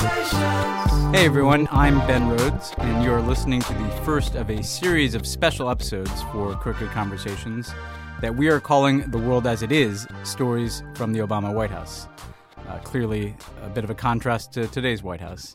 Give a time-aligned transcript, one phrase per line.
[0.00, 5.26] Hey everyone, I'm Ben Rhodes, and you're listening to the first of a series of
[5.26, 7.74] special episodes for Crooked Conversations
[8.22, 12.08] that we are calling The World as It Is Stories from the Obama White House.
[12.66, 15.54] Uh, clearly, a bit of a contrast to today's White House.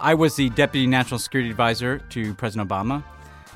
[0.00, 3.04] I was the Deputy National Security Advisor to President Obama,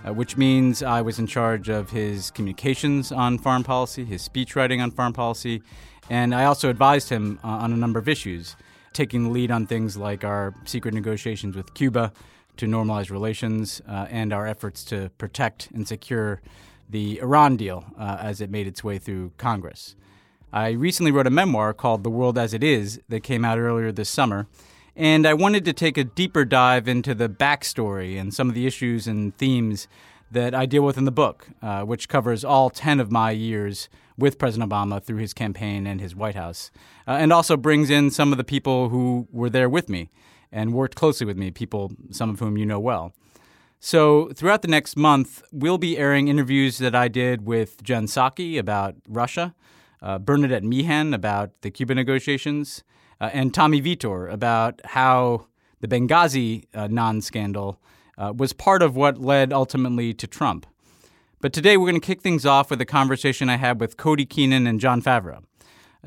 [0.07, 4.81] uh, which means I was in charge of his communications on foreign policy, his speechwriting
[4.81, 5.63] on foreign policy,
[6.09, 8.55] and I also advised him uh, on a number of issues
[8.93, 12.13] taking the lead on things like our secret negotiations with Cuba
[12.57, 16.41] to normalize relations uh, and our efforts to protect and secure
[16.91, 19.95] the Iran deal uh, as it made its way through Congress.
[20.53, 23.93] I recently wrote a memoir called The World as It Is that came out earlier
[23.93, 24.47] this summer,
[24.97, 28.67] and I wanted to take a deeper dive into the backstory and some of the
[28.67, 29.87] issues and themes
[30.31, 33.89] that I deal with in the book, uh, which covers all 10 of my years
[34.19, 36.71] with President Obama through his campaign and his White House,
[37.07, 40.11] uh, and also brings in some of the people who were there with me
[40.51, 43.15] and worked closely with me, people, some of whom you know well.
[43.81, 48.59] So, throughout the next month, we'll be airing interviews that I did with Jen Psaki
[48.59, 49.55] about Russia,
[50.03, 52.83] uh, Bernadette Meehan about the Cuba negotiations,
[53.21, 55.47] uh, and Tommy Vietor about how
[55.81, 57.81] the Benghazi uh, non scandal
[58.17, 60.67] uh, was part of what led ultimately to Trump.
[61.41, 64.27] But today we're going to kick things off with a conversation I had with Cody
[64.27, 65.45] Keenan and John Favreau.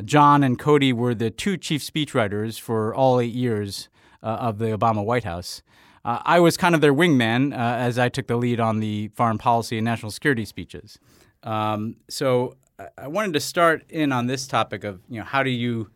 [0.04, 3.88] John and Cody were the two chief speechwriters for all eight years
[4.22, 5.62] uh, of the Obama White House.
[6.04, 9.08] Uh, I was kind of their wingman uh, as I took the lead on the
[9.16, 11.00] foreign policy and national security speeches.
[11.44, 12.58] Um, so
[12.98, 15.92] I wanted to start in on this topic of you know how do you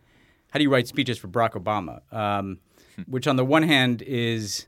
[0.51, 2.59] how do you write speeches for Barack Obama, um,
[2.95, 3.01] hmm.
[3.07, 4.67] which on the one hand is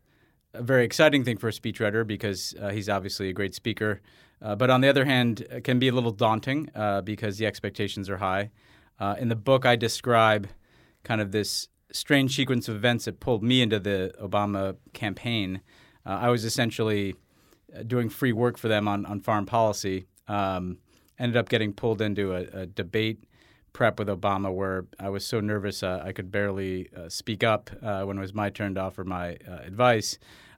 [0.53, 4.01] a very exciting thing for a speechwriter because uh, he's obviously a great speaker.
[4.41, 7.45] Uh, but on the other hand, it can be a little daunting uh, because the
[7.45, 8.51] expectations are high.
[8.99, 10.47] Uh, in the book, I describe
[11.03, 15.61] kind of this strange sequence of events that pulled me into the Obama campaign.
[16.05, 17.15] Uh, I was essentially
[17.75, 20.05] uh, doing free work for them on, on foreign policy.
[20.27, 20.79] Um,
[21.17, 23.23] ended up getting pulled into a, a, debate
[23.73, 28.19] prep with Obama where I was so nervous I could barely speak up when it
[28.19, 30.17] was my turn to offer my advice.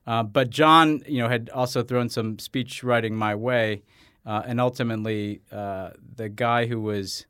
[0.10, 3.84] Uh, but John, you know, had also thrown some speech writing my way,
[4.26, 7.28] uh, and ultimately, uh, the guy who was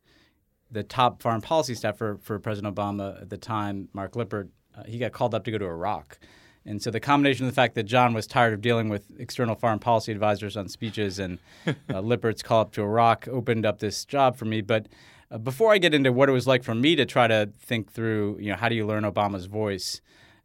[0.72, 4.48] the top foreign policy staffer for President Obama at the time, Mark Lippert,
[4.78, 6.20] uh, he got called up to go to Iraq.
[6.66, 9.56] And so the combination of the fact that John was tired of dealing with external
[9.56, 14.06] foreign policy advisors on speeches and uh, Lippert's call up to Iraq opened up this
[14.06, 14.62] job for me.
[14.62, 14.88] But
[15.30, 17.92] uh, before I get into what it was like for me to try to think
[17.92, 20.00] through, you know, how do you learn Obama's voice?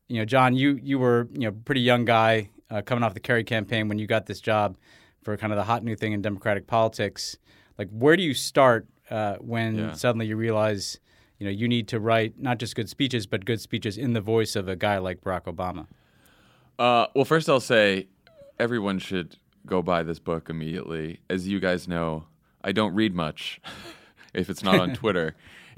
[0.08, 3.20] You know, John, you you were you know pretty young guy uh, coming off the
[3.20, 4.76] Kerry campaign when you got this job
[5.22, 7.36] for kind of the hot new thing in Democratic politics.
[7.78, 9.92] Like, where do you start uh, when yeah.
[9.92, 11.00] suddenly you realize
[11.38, 14.20] you know you need to write not just good speeches but good speeches in the
[14.20, 15.86] voice of a guy like Barack Obama?
[16.78, 18.08] Uh, well, first I'll say
[18.58, 19.36] everyone should
[19.66, 21.20] go buy this book immediately.
[21.30, 22.24] As you guys know,
[22.62, 23.60] I don't read much
[24.34, 25.34] if it's not on Twitter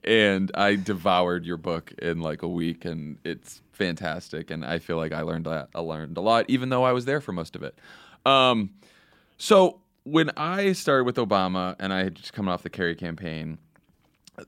[0.06, 4.50] and I devoured your book in like a week, and it's fantastic.
[4.50, 7.20] And I feel like I learned I learned a lot, even though I was there
[7.20, 7.78] for most of it.
[8.24, 8.70] Um,
[9.36, 13.58] so when I started with Obama, and I had just come off the Kerry campaign,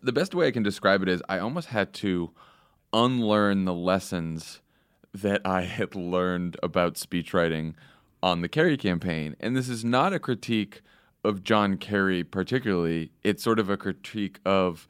[0.03, 2.31] the best way I can describe it is I almost had to
[2.93, 4.61] unlearn the lessons
[5.13, 7.75] that I had learned about speechwriting
[8.23, 9.37] on the Kerry campaign.
[9.41, 10.83] And this is not a critique
[11.25, 13.11] of John Kerry particularly.
[13.23, 14.89] It's sort of a critique of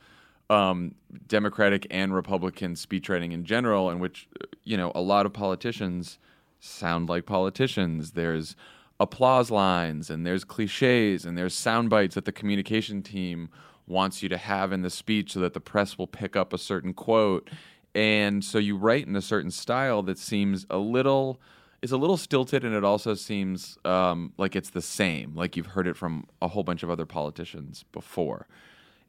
[0.51, 0.95] um,
[1.27, 4.29] Democratic and Republican speechwriting in general, in which
[4.65, 6.19] you know a lot of politicians
[6.61, 8.13] sound like politicians.
[8.13, 8.57] There's
[9.01, 13.49] applause lines and there's cliches and there's sound bites that the communication team
[13.87, 16.59] wants you to have in the speech so that the press will pick up a
[16.59, 17.49] certain quote.
[17.95, 21.41] And so you write in a certain style that seems a little
[21.81, 25.67] is a little stilted and it also seems um, like it's the same, like you've
[25.67, 28.49] heard it from a whole bunch of other politicians before.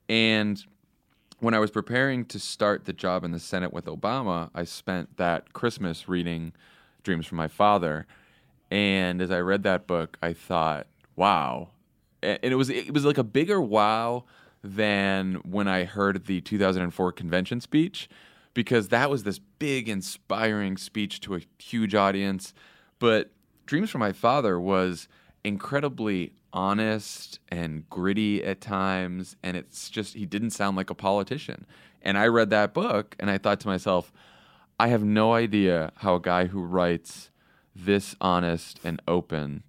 [0.08, 0.64] And
[1.40, 5.18] when I was preparing to start the job in the Senate with Obama, I spent
[5.18, 6.54] that Christmas reading
[7.04, 8.06] Dreams from My Father.
[8.70, 11.70] And as I read that book, I thought, wow.
[12.22, 14.26] And it was it was like a bigger wow
[14.62, 18.10] than when I heard the 2004 convention speech
[18.54, 22.54] because that was this big, inspiring speech to a huge audience.
[23.00, 23.32] But
[23.66, 25.08] Dreams from My Father was
[25.44, 29.36] incredibly honest and gritty at times.
[29.44, 31.66] And it's just, he didn't sound like a politician.
[32.02, 34.12] And I read that book and I thought to myself,
[34.80, 37.32] I have no idea how a guy who writes
[37.76, 39.64] this honest and open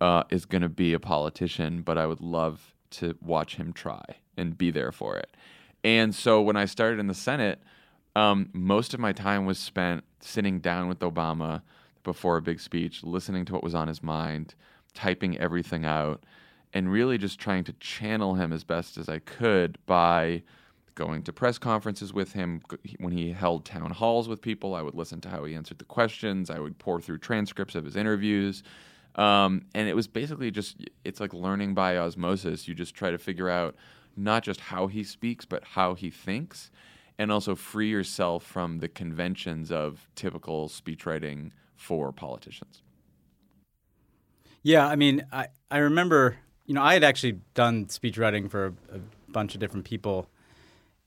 [0.00, 4.02] uh, is going to be a politician, but I would love to watch him try
[4.36, 5.36] and be there for it.
[5.82, 7.62] And so when I started in the Senate,
[8.16, 11.62] um, most of my time was spent sitting down with Obama
[12.02, 14.54] before a big speech, listening to what was on his mind,
[14.94, 16.24] typing everything out,
[16.72, 20.42] and really just trying to channel him as best as I could by
[20.94, 22.60] going to press conferences with him.
[22.98, 25.84] When he held town halls with people, I would listen to how he answered the
[25.84, 26.50] questions.
[26.50, 28.62] I would pour through transcripts of his interviews.
[29.16, 32.68] Um, and it was basically just, it's like learning by osmosis.
[32.68, 33.74] You just try to figure out
[34.16, 36.70] not just how he speaks, but how he thinks,
[37.18, 42.82] and also free yourself from the conventions of typical speech writing for politicians.
[44.62, 46.36] Yeah, I mean, I, I remember,
[46.66, 50.28] you know, I had actually done speech writing for a, a bunch of different people,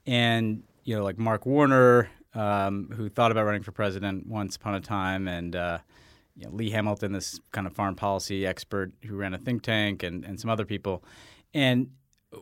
[0.06, 4.76] and you know, like Mark Warner, um, who thought about running for president once upon
[4.76, 5.78] a time, and uh,
[6.36, 10.04] you know, Lee Hamilton, this kind of foreign policy expert who ran a think tank,
[10.04, 11.04] and, and some other people.
[11.54, 11.92] And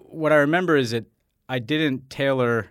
[0.06, 1.06] what I remember is that
[1.50, 2.68] I didn't tailor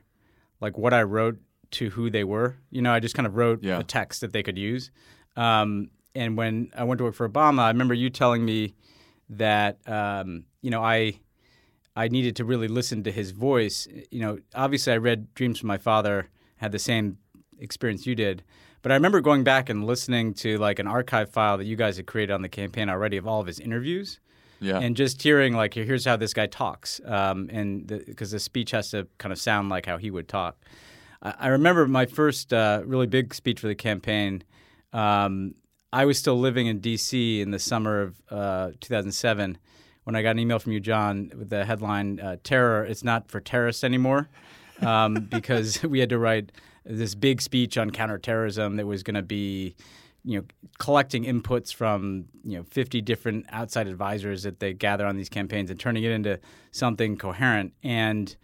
[0.60, 1.38] like what I wrote
[1.72, 2.56] to who they were.
[2.70, 3.78] You know, I just kind of wrote yeah.
[3.78, 4.90] a text that they could use.
[5.36, 8.74] Um, and when I went to work for Obama, I remember you telling me
[9.28, 11.20] that um, you know I
[11.96, 13.86] I needed to really listen to his voice.
[14.10, 17.18] You know, obviously I read Dreams from My Father, had the same
[17.58, 18.42] experience you did,
[18.82, 21.96] but I remember going back and listening to like an archive file that you guys
[21.96, 24.20] had created on the campaign already of all of his interviews.
[24.62, 24.78] Yeah.
[24.78, 28.72] And just hearing like here's how this guy talks, um, and because the, the, speech
[28.72, 30.58] has to kind of sound like how he would talk.
[31.22, 34.42] I, I remember my first uh, really big speech for the campaign.
[34.92, 35.54] Um,
[35.92, 37.40] I was still living in D.C.
[37.40, 39.58] in the summer of uh, 2007
[40.04, 43.28] when I got an email from you, John, with the headline uh, "Terror It's Not
[43.28, 44.28] for Terrorists Anymore,"
[44.81, 46.52] um, because we had to write
[46.84, 49.75] this big speech on counterterrorism that was going to be,
[50.25, 50.44] you know,
[50.78, 55.70] collecting inputs from you know 50 different outside advisors that they gather on these campaigns
[55.70, 56.38] and turning it into
[56.70, 57.72] something coherent.
[57.82, 58.34] And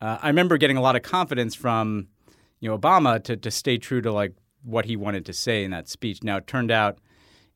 [0.00, 2.08] uh, I remember getting a lot of confidence from
[2.60, 4.32] you know Obama to to stay true to like
[4.64, 6.22] what he wanted to say in that speech.
[6.22, 6.98] Now, it turned out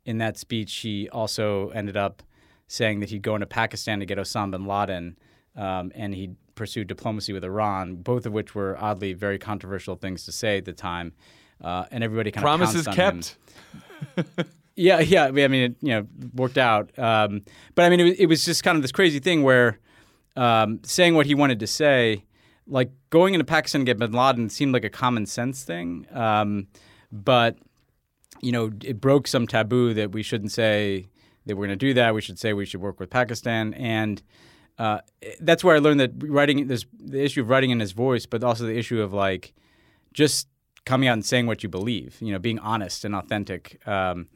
[0.04, 2.22] in that speech, he also ended up
[2.66, 5.18] saying that he'd go into Pakistan to get Osama bin Laden,
[5.56, 10.24] um, and he pursued diplomacy with Iran, both of which were oddly very controversial things
[10.24, 11.12] to say at the time.
[11.60, 13.36] Uh, and everybody kind of promises kept.
[14.76, 15.24] yeah, yeah.
[15.24, 16.96] I mean, it you know worked out.
[16.98, 17.42] Um,
[17.74, 19.78] but I mean, it was, it was, just kind of this crazy thing where
[20.36, 22.24] um, saying what he wanted to say,
[22.66, 26.06] like going into Pakistan to get Bin Laden, seemed like a common sense thing.
[26.12, 26.68] Um,
[27.10, 27.56] but
[28.40, 31.08] you know, it broke some taboo that we shouldn't say
[31.46, 32.14] that we're going to do that.
[32.14, 34.22] We should say we should work with Pakistan, and
[34.78, 35.00] uh,
[35.40, 38.44] that's where I learned that writing this the issue of writing in his voice, but
[38.44, 39.54] also the issue of like
[40.12, 40.48] just
[40.84, 42.16] coming out and saying what you believe.
[42.20, 43.86] You know, being honest and authentic.
[43.86, 44.28] Um,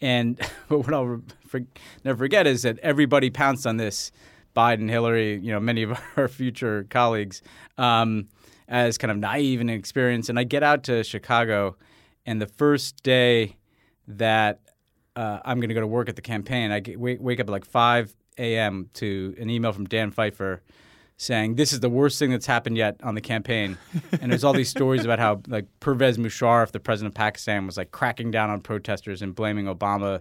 [0.00, 0.38] and
[0.68, 1.60] but what I'll for,
[2.04, 4.12] never forget is that everybody pounced on this.
[4.54, 7.42] Biden, Hillary, you know, many of our future colleagues,
[7.76, 8.28] um,
[8.68, 10.30] as kind of naive and inexperienced.
[10.30, 11.76] And I get out to Chicago
[12.26, 13.56] and the first day
[14.08, 14.60] that
[15.14, 17.48] uh, I'm going to go to work at the campaign, I get, wake, wake up
[17.48, 18.90] at like 5 a.m.
[18.94, 20.62] to an email from Dan Pfeiffer
[21.16, 23.78] saying this is the worst thing that's happened yet on the campaign.
[24.20, 27.76] and there's all these stories about how like Pervez Musharraf, the president of Pakistan, was
[27.76, 30.20] like cracking down on protesters and blaming Obama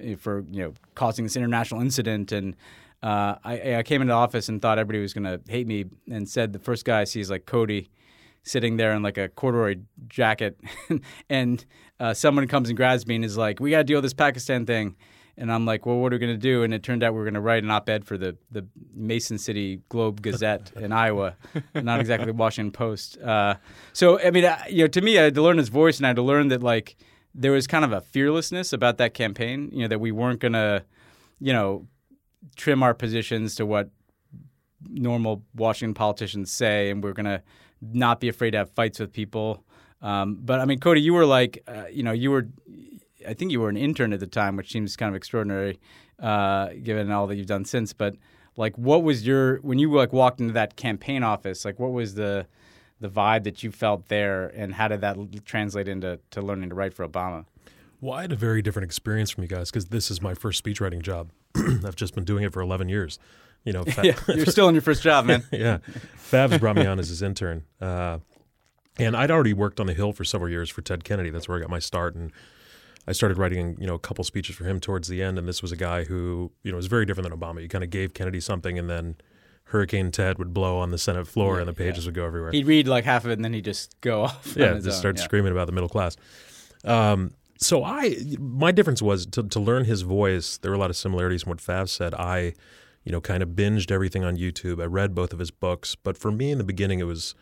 [0.00, 2.32] eh, for you know causing this international incident.
[2.32, 2.56] And
[3.02, 5.86] uh, I, I, came into the office and thought everybody was going to hate me,
[6.10, 7.90] and said the first guy I see is like Cody
[8.44, 10.58] sitting there in like a corduroy jacket,
[11.28, 11.64] and
[11.98, 14.14] uh, someone comes and grabs me and is like, "We got to deal with this
[14.14, 14.96] Pakistan thing."
[15.36, 16.62] And I'm like, well, what are we going to do?
[16.62, 19.36] And it turned out we are going to write an op-ed for the, the Mason
[19.36, 21.34] City Globe Gazette in Iowa,
[21.74, 23.18] not exactly the Washington Post.
[23.18, 23.56] Uh,
[23.92, 26.06] so, I mean, I, you know, to me, I had to learn his voice, and
[26.06, 26.96] I had to learn that like
[27.34, 29.70] there was kind of a fearlessness about that campaign.
[29.72, 30.84] You know, that we weren't going to,
[31.40, 31.88] you know,
[32.54, 33.90] trim our positions to what
[34.88, 37.42] normal Washington politicians say, and we're going to
[37.92, 39.64] not be afraid to have fights with people.
[40.02, 42.46] Um, but I mean, Cody, you were like, uh, you know, you were,
[43.26, 45.78] I think you were an intern at the time, which seems kind of extraordinary,
[46.20, 47.92] uh, given all that you've done since.
[47.92, 48.16] But
[48.56, 51.64] like, what was your when you like walked into that campaign office?
[51.64, 52.46] Like, what was the
[53.00, 56.74] the vibe that you felt there, and how did that translate into to learning to
[56.74, 57.44] write for Obama?
[58.00, 60.62] Well, I had a very different experience from you guys because this is my first
[60.62, 61.30] speechwriting job.
[61.56, 63.18] I've just been doing it for 11 years.
[63.64, 65.42] You know, Fa- yeah, you're still in your first job, man.
[65.52, 65.78] yeah,
[66.30, 68.18] Favs brought me on as his intern, uh,
[68.98, 71.30] and I'd already worked on the Hill for several years for Ted Kennedy.
[71.30, 72.30] That's where I got my start, and
[73.08, 75.38] I started writing, you know, a couple speeches for him towards the end.
[75.38, 77.60] And this was a guy who, you know, was very different than Obama.
[77.60, 79.16] He kind of gave Kennedy something, and then
[79.64, 82.08] Hurricane Ted would blow on the Senate floor, Yeah, and the pages yeah.
[82.08, 82.52] would go everywhere.
[82.52, 84.54] He'd read like half of it, and then he'd just go off.
[84.56, 84.92] yeah, just own.
[84.92, 85.24] start Yeah.
[85.24, 86.16] screaming about the middle class.
[86.84, 90.58] Um, so I, my difference was to, to learn his voice.
[90.58, 92.12] There were a lot of similarities in what Fav said.
[92.14, 92.52] I,
[93.04, 94.82] you know, kind of binged everything on YouTube.
[94.82, 97.34] I read both of his books, but for me in the beginning, it was,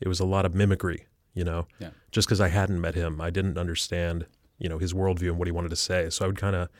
[0.00, 1.06] it was a lot of mimicry.
[1.34, 1.90] You know, Yeah.
[2.12, 4.24] just because I hadn't met him, I didn't understand,
[4.58, 6.08] you know, his worldview and what he wanted to say.
[6.08, 6.70] So I would kind of,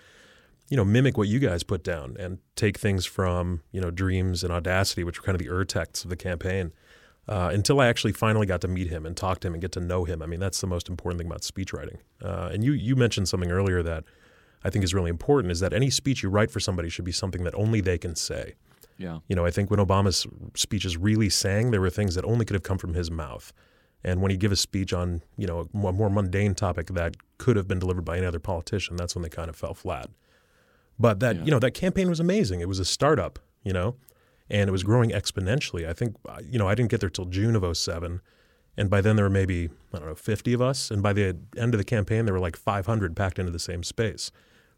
[0.70, 4.42] you know, mimic what you guys put down and take things from, you know, Dreams
[4.42, 6.72] and Audacity, which were kind of the ur texts of the campaign,
[7.28, 9.72] uh, until I actually finally got to meet him and talk to him and get
[9.72, 10.22] to know him.
[10.22, 11.98] I mean, that's the most important thing about speech writing.
[12.22, 14.04] Uh, and you you mentioned something earlier that
[14.64, 17.12] I think is really important is that any speech you write for somebody should be
[17.12, 18.54] something that only they can say.
[18.98, 19.18] Yeah.
[19.28, 22.54] You know, I think when Obama's speeches really sang, there were things that only could
[22.54, 23.52] have come from his mouth.
[24.02, 27.56] And when he give a speech on, you know, a more, mundane topic that could
[27.56, 30.08] have been delivered by any other politician, that's when they kind of fell flat.
[30.98, 31.44] But that, Yeah.
[31.44, 32.60] you know, that campaign was amazing.
[32.60, 33.96] It was a startup, you know,
[34.48, 35.86] and it was growing exponentially.
[35.88, 36.16] I think,
[36.48, 38.20] you know, I didn't get there till June of 07.
[38.76, 40.90] And by then there were maybe, I don't know, 50 of us.
[40.90, 43.82] And by the end of the campaign, there were like 500 packed into the same
[43.82, 44.30] space.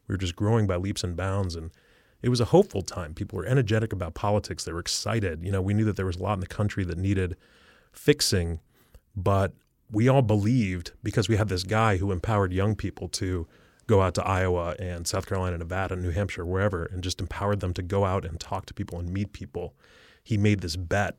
[0.07, 1.57] We were just growing by leaps and bounds.
[1.57, 1.71] And
[2.23, 3.14] it was a hopeful time.
[3.14, 4.64] People were energetic about politics.
[4.64, 5.45] They were excited.
[5.45, 7.37] You know, we knew that there was a lot in the country that needed
[7.93, 8.61] fixing,
[9.17, 9.52] but
[9.90, 13.47] we all believed because we had this guy who empowered young people to
[13.87, 17.73] go out to Iowa and South Carolina, Nevada, New Hampshire, wherever, and just empowered them
[17.75, 19.75] to go out and talk to people and meet people.
[20.23, 21.17] He made this bet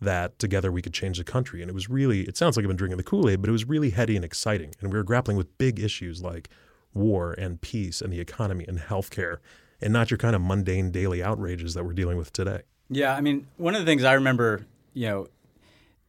[0.00, 1.60] that together we could change the country.
[1.60, 3.52] And it was really, it sounds like I've been drinking the Kool Aid, but it
[3.52, 4.74] was really heady and exciting.
[4.80, 6.48] And we were grappling with big issues like
[6.94, 9.38] war and peace and the economy and healthcare,
[9.80, 12.62] and not your kind of mundane daily outrages that we're dealing with today.
[12.88, 15.28] Yeah, I mean, one of the things I remember, you know,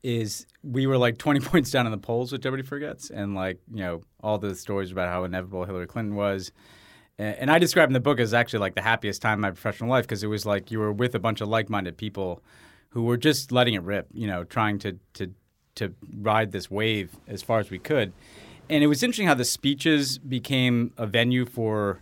[0.03, 3.59] is we were like 20 points down in the polls, which everybody forgets, and like,
[3.71, 6.51] you know, all the stories about how inevitable Hillary Clinton was.
[7.17, 9.91] And I describe in the book as actually like the happiest time in my professional
[9.91, 12.41] life because it was like you were with a bunch of like-minded people
[12.91, 15.33] who were just letting it rip, you know, trying to to
[15.75, 18.13] to ride this wave as far as we could.
[18.69, 22.01] And it was interesting how the speeches became a venue for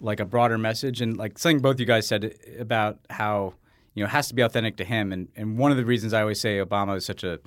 [0.00, 1.00] like a broader message.
[1.00, 3.54] And like something both you guys said about how
[3.94, 5.12] you know it has to be authentic to him.
[5.12, 7.40] And and one of the reasons I always say Obama is such a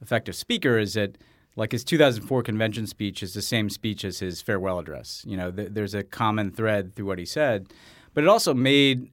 [0.00, 1.16] effective speaker is that
[1.56, 5.24] like his 2004 convention speech is the same speech as his farewell address.
[5.26, 7.72] You know th- there's a common thread through what he said.
[8.12, 9.10] But it also made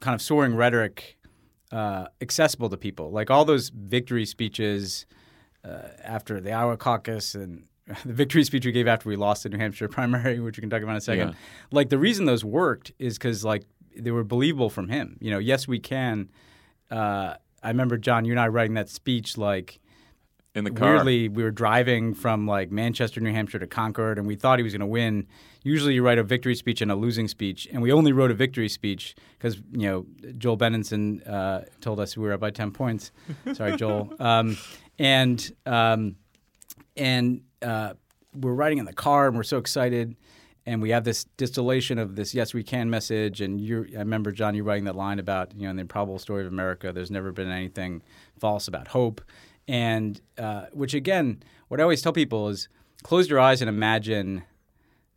[0.00, 1.16] kind of soaring rhetoric
[1.72, 5.06] uh, accessible to people like all those victory speeches
[5.64, 7.66] uh, after the Iowa caucus and
[8.04, 10.70] the victory speech we gave after we lost the New Hampshire primary, which we can
[10.70, 11.28] talk about in a second.
[11.30, 11.34] Yeah.
[11.70, 13.64] Like the reason those worked is because like
[13.96, 15.16] they were believable from him.
[15.20, 16.30] You know, yes, we can.
[16.90, 19.80] Uh, I remember John, you and I writing that speech like
[20.54, 20.94] In the car.
[20.94, 24.64] weirdly we were driving from like Manchester, New Hampshire to Concord, and we thought he
[24.64, 25.28] was going to win.
[25.62, 28.34] Usually, you write a victory speech and a losing speech, and we only wrote a
[28.34, 30.06] victory speech because you know
[30.38, 33.12] Joel Benenson uh, told us we were up by ten points.
[33.52, 34.12] Sorry, Joel.
[34.18, 34.56] Um,
[34.98, 36.16] and um,
[36.96, 37.94] and uh,
[38.34, 40.16] we're riding in the car, and we're so excited.
[40.66, 43.40] And we have this distillation of this "Yes, we can" message.
[43.40, 46.18] And you, I remember John, you writing that line about you know in the improbable
[46.18, 48.02] story of America, there's never been anything
[48.38, 49.20] false about hope,
[49.70, 52.68] and uh, which again, what I always tell people is
[53.04, 54.42] close your eyes and imagine,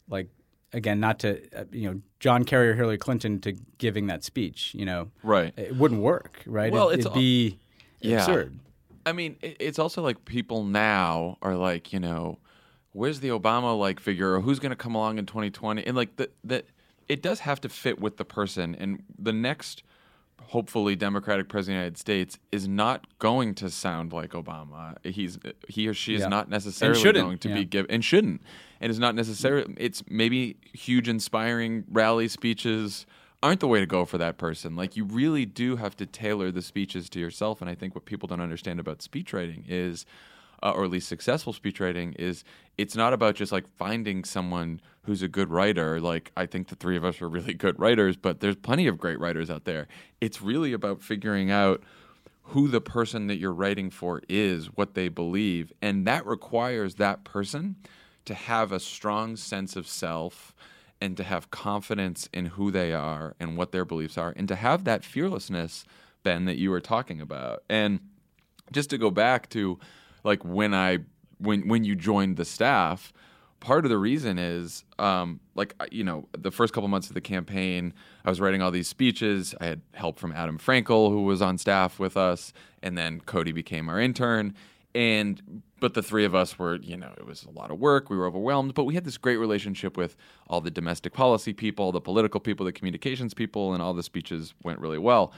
[0.07, 0.29] like
[0.71, 4.73] again, not to uh, you know John Kerry or Hillary Clinton to giving that speech.
[4.75, 5.53] You know, Right.
[5.57, 6.71] it wouldn't work, right?
[6.71, 7.57] Well, it, it's would be
[7.99, 8.17] Yeah.
[8.19, 8.59] absurd.
[9.05, 12.37] I mean, it's also like people now are like, you know,
[12.93, 15.83] where's the Obama like figure or who's going to come along in 2020?
[15.85, 16.63] And like the the
[17.09, 19.83] it does have to fit with the person and the next
[20.41, 24.95] hopefully democratic president of the United States is not going to sound like Obama.
[25.05, 26.27] He's he or she is Yeah.
[26.27, 27.55] not necessarily going to yeah.
[27.55, 28.41] be give and shouldn't.
[28.79, 33.05] And is not necessarily it's maybe huge inspiring rally speeches
[33.41, 34.75] aren't the way to go for that person.
[34.75, 37.59] Like you really do have to tailor the speeches to yourself.
[37.61, 40.05] And I think what people don't understand about speech writing is,
[40.61, 42.43] uh, or at least successful speech writing, is
[42.77, 45.99] it's not about just like finding someone who's a good writer.
[45.99, 48.97] Like I think the three of us are really good writers, but there's plenty of
[48.97, 49.87] great writers out there.
[50.21, 51.83] It's really about figuring out
[52.47, 57.23] who the person that you're writing for is, what they believe, and that requires that
[57.23, 57.77] person
[58.25, 60.53] to have a strong sense of self
[61.01, 64.55] and to have confidence in who they are and what their beliefs are and to
[64.55, 65.83] have that fearlessness
[66.23, 67.99] ben that you were talking about and
[68.71, 69.77] just to go back to
[70.23, 70.97] like when i
[71.39, 73.11] when when you joined the staff
[73.63, 77.21] part of the reason is um, like you know the first couple months of the
[77.21, 77.93] campaign
[78.25, 79.55] i was writing all these speeches.
[79.61, 82.51] I had help from adam frankel who was on staff with us
[82.83, 84.53] and then cody became our intern.
[84.93, 88.09] And but the three of us were you know it was a lot of work.
[88.09, 90.17] We were overwhelmed but we had this great relationship with
[90.47, 94.53] all the domestic policy people the political people the communications people and all the speeches
[94.61, 95.31] went really well.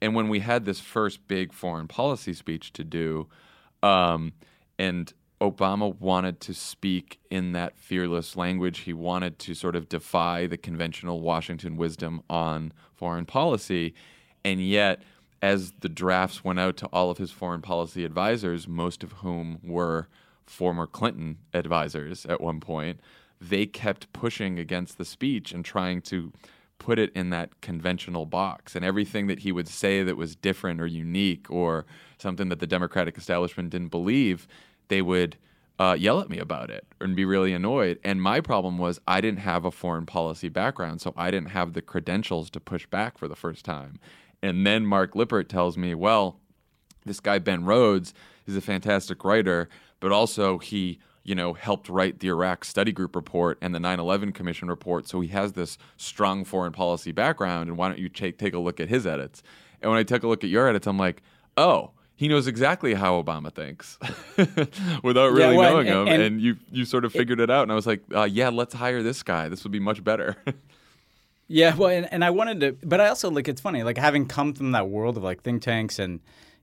[0.00, 3.28] And when we had this first big foreign policy speech to do
[3.82, 4.32] um,
[4.78, 8.80] and Obama wanted to speak in that fearless language.
[8.80, 13.94] He wanted to sort of defy the conventional Washington wisdom on foreign policy.
[14.44, 15.02] And yet,
[15.42, 19.58] as the drafts went out to all of his foreign policy advisors, most of whom
[19.62, 20.08] were
[20.46, 23.00] former Clinton advisors at one point,
[23.40, 26.32] they kept pushing against the speech and trying to
[26.78, 28.74] put it in that conventional box.
[28.74, 31.84] And everything that he would say that was different or unique or
[32.18, 34.46] something that the Democratic establishment didn't believe,
[34.88, 35.36] they would
[35.78, 37.98] uh, yell at me about it and be really annoyed.
[38.02, 41.74] And my problem was I didn't have a foreign policy background, so I didn't have
[41.74, 43.98] the credentials to push back for the first time.
[44.42, 46.40] And then Mark Lippert tells me, well,
[47.04, 48.14] this guy Ben Rhodes
[48.46, 49.68] is a fantastic writer,
[50.00, 54.32] but also he you know, helped write the Iraq Study Group report and the 9/11
[54.32, 55.08] Commission report.
[55.08, 57.68] So he has this strong foreign policy background.
[57.68, 59.42] And why don't you take take a look at his edits?
[59.82, 61.22] And when I took a look at your edits, I'm like,
[61.56, 63.98] oh, he knows exactly how Obama thinks
[65.02, 66.08] without really yeah, well, knowing and, him.
[66.08, 67.62] And, and, you you sort of figured it, it out.
[67.64, 69.50] And I was like, uh, yeah, let's hire this guy.
[69.50, 70.36] This would be much better.
[71.48, 74.26] yeah, well, and, and I wanted to, but I also like it's funny, like having
[74.26, 76.20] come from that world of like think tanks and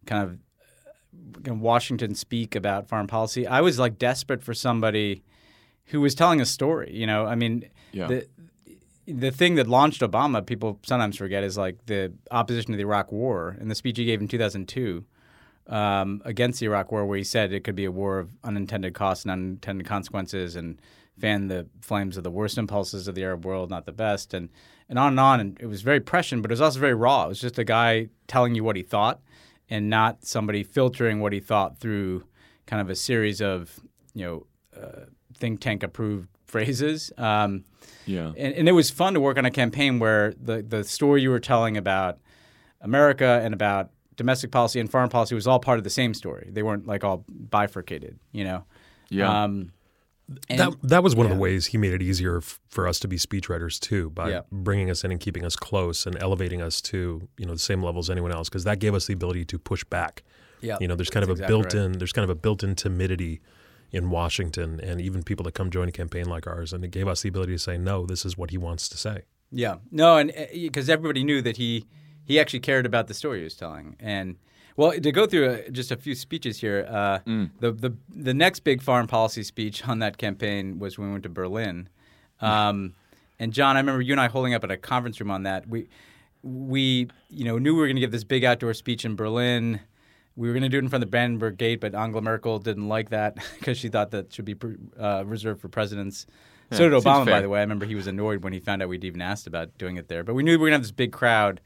[0.08, 5.24] kind of Washington speak about foreign policy, I was like desperate for somebody
[5.86, 6.92] who was telling a story.
[6.96, 8.08] You know, I mean, yeah.
[8.08, 8.28] the
[9.06, 13.12] the thing that launched Obama, people sometimes forget, is like the opposition to the Iraq
[13.12, 15.06] War and the speech he gave in 2002
[15.68, 18.94] um, against the Iraq War, where he said it could be a war of unintended
[18.94, 20.82] costs and unintended consequences, and
[21.20, 24.50] fan the flames of the worst impulses of the Arab world, not the best, and
[24.90, 25.40] and on and on.
[25.40, 27.26] And it was very prescient, but it was also very raw.
[27.26, 29.22] It was just a guy telling you what he thought
[29.70, 32.24] and not somebody filtering what he thought through
[32.66, 33.80] kind of a series of
[34.14, 34.48] you know
[34.80, 35.06] uh,
[35.38, 37.12] think tank approved phrases.
[37.18, 37.64] Um,
[38.06, 41.22] yeah, and, and, it was fun to work on a campaign where the the story
[41.22, 42.20] you were telling about
[42.82, 46.50] America and about domestic policy and foreign policy was all part of the same story.
[46.52, 48.66] They weren't like all bifurcated, you know.
[49.10, 49.44] Yeah.
[49.44, 49.72] Um,
[50.50, 51.34] and, that that was one yeah.
[51.34, 54.30] of the ways he made it easier f- for us to be speechwriters too, by
[54.30, 54.42] yeah.
[54.52, 57.84] bringing us in and keeping us close and elevating us to you know the same
[57.84, 60.24] level as anyone else, because that gave us the ability to push back.
[60.62, 62.00] Yeah, you know, there's kind That's of a exactly built-in right.
[62.00, 63.42] there's kind of a built-in timidity
[63.92, 67.08] in Washington, and even people that come join a campaign like ours, and it gave
[67.08, 69.24] us the ability to say, no, this is what he wants to say.
[69.52, 71.86] Yeah, no, and because uh, everybody knew that he
[72.26, 74.38] he actually cared about the story he was telling, and
[74.76, 77.52] well, to go through a, uh, just a few speeches here, uh, mm.
[77.60, 81.24] the, the the next big foreign policy speech on that campaign was when we went
[81.24, 81.90] to Berlin.
[82.42, 82.94] Um,
[83.40, 85.68] and John, I remember you and I holding up at a conference room on that.
[85.68, 85.90] We
[86.42, 89.80] we you know knew we were going to give this big outdoor speech in Berlin.
[90.36, 92.58] We were going to do it in front of the Brandenburg Gate, but Angela Merkel
[92.58, 94.56] didn't like that because she thought that should be
[95.00, 96.26] uh, reserved for presidents.
[96.72, 97.60] Yeah, so did Obama, by the way.
[97.60, 100.08] I remember he was annoyed when he found out we'd even asked about doing it
[100.08, 100.24] there.
[100.24, 101.62] But we knew we were going to have this big crowd.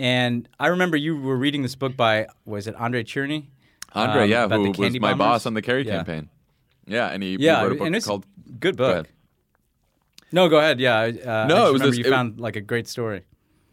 [0.00, 3.48] And I remember you were reading this book by was it Andre Cherny?
[3.92, 5.18] Andre, um, yeah, who was my bombers?
[5.18, 5.96] boss on the Kerry yeah.
[5.96, 6.30] campaign.
[6.86, 8.24] Yeah, and he, yeah, he wrote a book and it's called
[8.58, 9.04] good book.
[9.04, 9.10] Go
[10.32, 10.80] no, go ahead.
[10.80, 13.24] Yeah, uh, no, it was this, you found like a great story.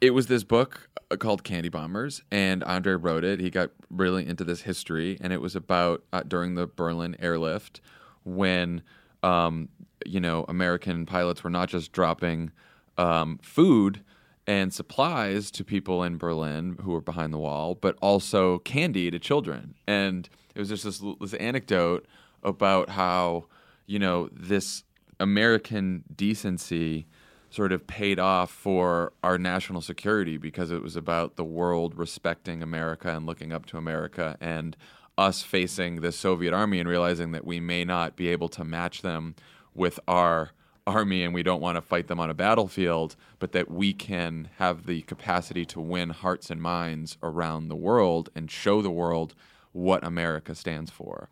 [0.01, 3.39] It was this book uh, called Candy Bombers, and Andre wrote it.
[3.39, 7.79] He got really into this history, and it was about uh, during the Berlin airlift
[8.25, 8.81] when
[9.23, 9.69] um,
[10.05, 12.51] you know American pilots were not just dropping
[12.97, 14.03] um, food
[14.47, 19.19] and supplies to people in Berlin who were behind the wall, but also candy to
[19.19, 19.75] children.
[19.85, 22.05] And it was just this, this anecdote
[22.43, 23.45] about how,
[23.85, 24.83] you know, this
[25.19, 27.07] American decency
[27.49, 32.63] sort of paid off for our national security because it was about the world respecting
[32.63, 34.77] America and looking up to America and
[35.17, 39.01] us facing the Soviet army and realizing that we may not be able to match
[39.01, 39.35] them
[39.73, 40.51] with our
[40.87, 44.49] army and we don't want to fight them on a battlefield, but that we can
[44.57, 49.35] have the capacity to win hearts and minds around the world and show the world
[49.73, 51.29] what America stands for.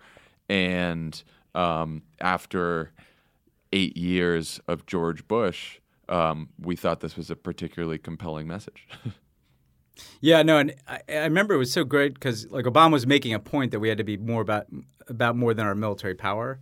[0.50, 1.24] And
[1.56, 2.92] um, after
[3.72, 8.88] eight years of George Bush, um, we thought this was a particularly compelling message.
[10.22, 13.34] yeah, no, and I, I, remember it was so great because like Obama was making
[13.34, 14.68] a point that we had to be more about
[15.08, 16.60] about more than our military power.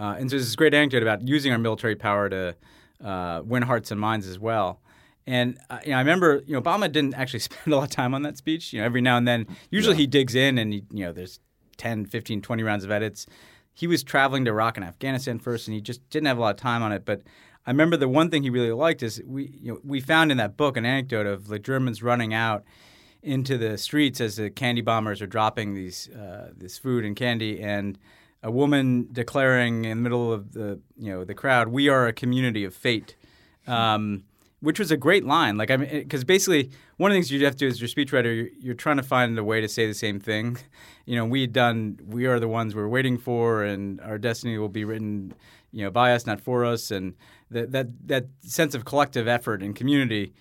[0.00, 2.56] Uh, and so there's this great anecdote about using our military power to
[3.04, 4.80] uh, win hearts and minds as well.
[5.26, 7.90] And uh, you know, I remember, you know, Obama didn't actually spend a lot of
[7.90, 8.72] time on that speech.
[8.72, 10.00] You know, every now and then, usually yeah.
[10.00, 11.38] he digs in and he, you know, there's
[11.76, 13.26] 10, 15, 20 rounds of edits.
[13.74, 16.54] he was traveling to Iraq and Afghanistan first, and he just didn't have a lot
[16.54, 17.04] of time on it.
[17.04, 17.22] But
[17.66, 20.38] I remember the one thing he really liked is we you know, we found in
[20.38, 22.64] that book an anecdote of the Germans running out
[23.22, 27.60] into the streets as the candy bombers are dropping these uh, this food and candy,
[27.60, 27.98] and
[28.42, 32.12] a woman declaring in the middle of the you know the crowd, "We are a
[32.12, 33.16] community of fate."
[33.66, 34.24] Um,
[34.60, 35.56] which was a great line.
[35.56, 37.88] Like I mean, because basically one of the things you have to do as your
[37.88, 40.58] speechwriter, you're, you're trying to find a way to say the same thing.
[41.06, 44.68] You know, we done, we are the ones we're waiting for, and our destiny will
[44.68, 45.34] be written,
[45.72, 47.14] you know, by us, not for us, and
[47.50, 50.32] that that that sense of collective effort and community.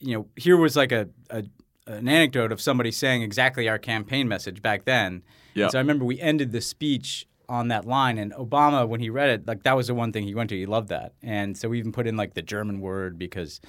[0.00, 1.44] You know, here was like a, a
[1.86, 5.22] an anecdote of somebody saying exactly our campaign message back then.
[5.54, 5.68] Yeah.
[5.68, 9.30] So I remember we ended the speech on that line, and Obama, when he read
[9.30, 10.56] it, like that was the one thing he went to.
[10.56, 13.60] He loved that, and so we even put in like the German word because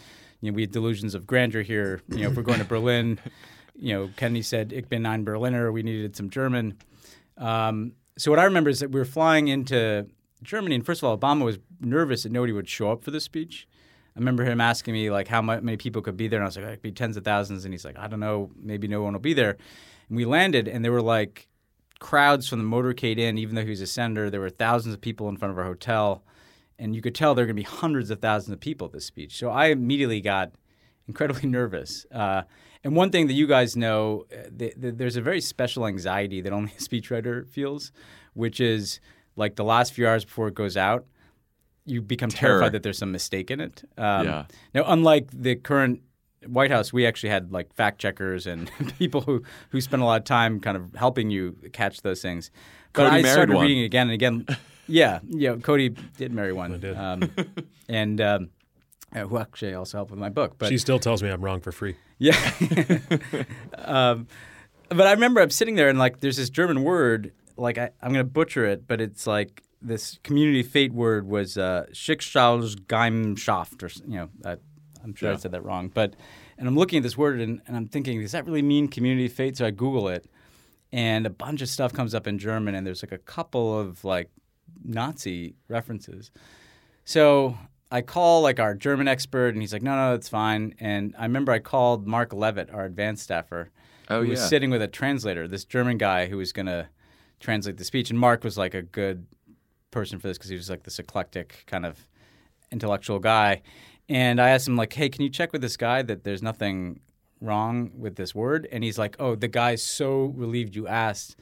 [0.42, 2.02] you know we had delusions of grandeur here.
[2.10, 3.20] You know, if we're going to Berlin,
[3.76, 6.78] you know, Kennedy said "Ich bin ein Berliner." We needed some German.
[7.38, 10.08] Um, so what I remember is that we were flying into
[10.44, 13.22] Germany, and first of all, Obama was nervous that nobody would show up for the
[13.22, 13.68] speech.
[14.16, 16.58] I remember him asking me like how many people could be there, and I was
[16.58, 19.04] like, "It could be tens of thousands," and he's like, "I don't know, maybe no
[19.04, 19.58] one will be there."
[20.10, 21.48] And we landed, and there were like
[22.00, 24.30] crowds from the motorcade in, even though he was a senator.
[24.30, 26.24] There were thousands of people in front of our hotel,
[26.80, 28.94] and you could tell there were going to be hundreds of thousands of people at
[28.94, 29.38] this speech.
[29.38, 30.52] So I immediately got
[31.08, 32.06] incredibly nervous.
[32.12, 32.44] Uh,
[32.84, 36.42] and one thing that you guys know, uh, th- th- there's a very special anxiety
[36.42, 37.92] that only a speechwriter feels,
[38.34, 39.00] which is
[39.36, 41.06] like the last few hours before it goes out,
[41.86, 42.54] you become Terror.
[42.60, 43.84] terrified that there's some mistake in it.
[43.98, 44.46] Um, Yeah.
[44.74, 46.02] Now, unlike the current
[46.48, 50.20] White House, we actually had like fact checkers and people who, who spent a lot
[50.20, 52.52] of time kind of helping you catch those things.
[52.94, 53.66] But Cody I married started one.
[53.66, 54.46] reading again and again.
[54.88, 55.56] Yeah, yeah.
[55.58, 56.74] Cody did marry one.
[56.74, 56.98] I did.
[56.98, 57.32] Um,
[57.90, 58.50] and um,
[59.14, 60.56] uh, who actually also helped with my book.
[60.58, 61.96] But she still tells me I'm wrong for free.
[62.18, 62.38] yeah.
[63.78, 64.28] um,
[64.90, 68.14] but I remember I'm sitting there and like there's this German word, like I, I'm
[68.14, 73.90] going to butcher it, but it's like this community fate word was uh, Schicksalsgemeinschaft, or
[74.10, 74.56] you know, uh,
[75.08, 76.16] I'm sure I said that wrong, but
[76.58, 79.28] and I'm looking at this word and, and I'm thinking, does that really mean community
[79.28, 79.58] fate?
[79.58, 80.30] So I Google it,
[80.92, 84.04] and a bunch of stuff comes up in German, and there's like a couple of
[84.04, 84.30] like
[84.84, 86.32] Nazi references.
[87.06, 87.58] So
[87.90, 91.24] I call like our German expert, and he's like, "No, no, it's fine." And I
[91.24, 93.72] remember I called Mark Levitt, our advanced staffer,
[94.10, 96.88] Oh, who was sitting with a translator, this German guy who was going to
[97.40, 98.10] translate the speech.
[98.10, 99.26] And Mark was like a good
[99.92, 102.08] person for this because he was like this eclectic kind of
[102.72, 103.62] intellectual guy.
[104.10, 107.02] And I asked him like, "Hey, can you check with this guy that there's nothing
[107.42, 111.36] wrong with this word?" And he's like, "Oh, the guy's so relieved you asked."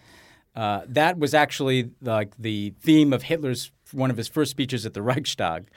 [0.56, 4.94] Uh, that was actually like the theme of Hitler's one of his first speeches at
[4.94, 5.68] the Reichstag.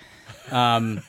[0.51, 1.03] Um,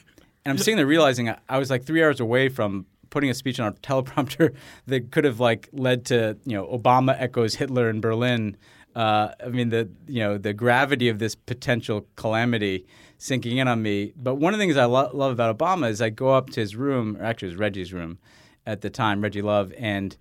[0.44, 3.34] and I'm sitting there realizing I, I was like three hours away from putting a
[3.34, 4.54] speech on a teleprompter
[4.88, 8.58] that could have like led to you know Obama echoes Hitler in Berlin.
[8.96, 12.86] Uh, I mean the you know the gravity of this potential calamity
[13.20, 14.14] sinking in on me.
[14.16, 16.60] But one of the things I lo- love about Obama is I go up to
[16.60, 18.18] his room, or actually it was Reggie's room
[18.66, 20.18] at the time, Reggie Love, and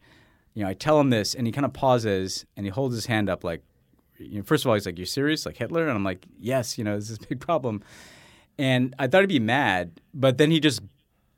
[0.53, 3.07] you know I tell him this, and he kind of pauses and he holds his
[3.07, 3.63] hand up like,
[4.19, 6.77] you know, first of all he's like, "You're serious, like Hitler?" And I'm like, "Yes,
[6.77, 7.83] you know this is a big problem."
[8.59, 10.83] And I thought he'd be mad, but then he just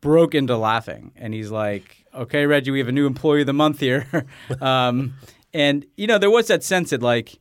[0.01, 1.13] broke into laughing.
[1.17, 4.27] And he's like, okay, Reggie, we have a new employee of the month here.
[4.61, 5.15] um,
[5.53, 7.39] and, you know, there was that sense that, like,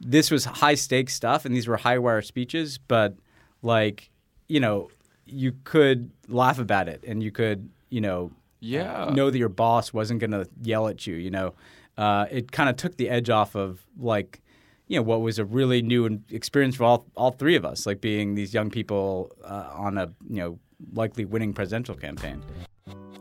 [0.00, 3.16] this was high stakes stuff and these were high wire speeches, but,
[3.62, 4.10] like,
[4.48, 4.88] you know,
[5.26, 9.10] you could laugh about it and you could, you know, Yeah.
[9.14, 11.54] know that your boss wasn't going to yell at you, you know.
[11.96, 14.40] Uh, it kind of took the edge off of, like,
[14.86, 17.84] you know what was a really new and- experience for all all three of us,
[17.84, 20.58] like being these young people uh, on a you know
[20.94, 22.42] likely winning presidential campaign.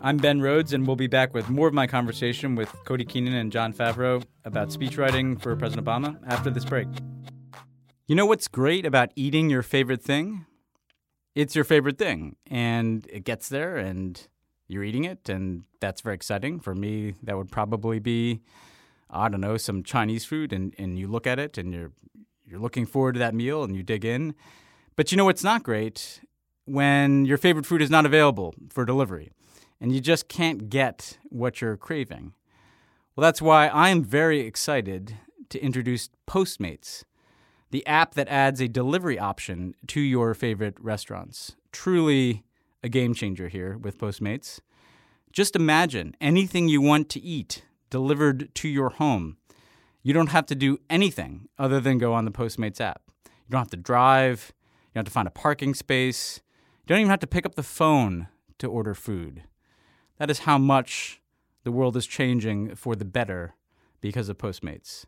[0.01, 3.33] I'm Ben Rhodes, and we'll be back with more of my conversation with Cody Keenan
[3.33, 6.87] and John Favreau about speechwriting for President Obama after this break.
[8.07, 10.45] You know what's great about eating your favorite thing?
[11.35, 14.27] It's your favorite thing, and it gets there, and
[14.67, 16.59] you're eating it, and that's very exciting.
[16.59, 18.41] For me, that would probably be
[19.09, 21.91] I don't know, some Chinese food and, and you look at it and you're
[22.45, 24.33] you're looking forward to that meal and you dig in.
[24.95, 26.21] But you know what's not great?
[26.65, 29.31] When your favorite food is not available for delivery
[29.79, 32.33] and you just can't get what you're craving.
[33.15, 35.15] Well, that's why I'm very excited
[35.49, 37.03] to introduce Postmates,
[37.71, 41.55] the app that adds a delivery option to your favorite restaurants.
[41.71, 42.43] Truly
[42.83, 44.59] a game changer here with Postmates.
[45.31, 49.37] Just imagine anything you want to eat delivered to your home.
[50.01, 53.01] You don't have to do anything other than go on the Postmates app.
[53.25, 56.41] You don't have to drive, you don't have to find a parking space,
[56.81, 58.27] you don't even have to pick up the phone
[58.59, 59.43] to order food.
[60.17, 61.21] That is how much
[61.63, 63.55] the world is changing for the better
[64.01, 65.05] because of Postmates.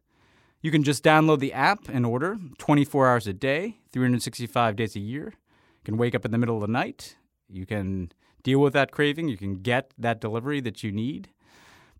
[0.62, 5.00] You can just download the app and order 24 hours a day, 365 days a
[5.00, 5.26] year.
[5.26, 7.16] You can wake up in the middle of the night.
[7.48, 8.12] You can
[8.44, 9.30] deal with that craving.
[9.30, 11.30] You can get that delivery that you need.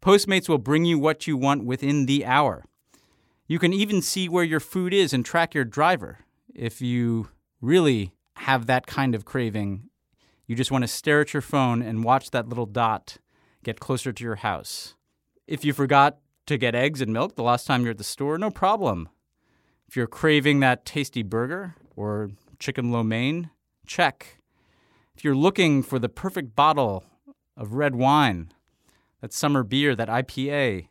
[0.02, 2.66] Postmates will bring you what you want within the hour.
[3.48, 6.20] You can even see where your food is and track your driver.
[6.54, 7.30] If you
[7.62, 9.90] really have that kind of craving,
[10.46, 13.18] you just want to stare at your phone and watch that little dot
[13.64, 14.96] get closer to your house.
[15.48, 16.18] If you forgot
[16.50, 19.08] to get eggs and milk the last time you're at the store, no problem.
[19.88, 23.52] If you're craving that tasty burger or chicken lo mein,
[23.86, 24.40] check.
[25.16, 27.04] If you're looking for the perfect bottle
[27.56, 28.52] of red wine,
[29.22, 30.88] that summer beer, that IPA,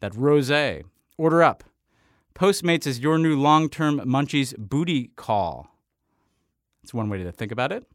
[0.00, 0.82] that rosé,
[1.16, 1.64] order up.
[2.34, 5.68] Postmates is your new long-term munchies booty call.
[6.82, 7.86] It's one way to think about it.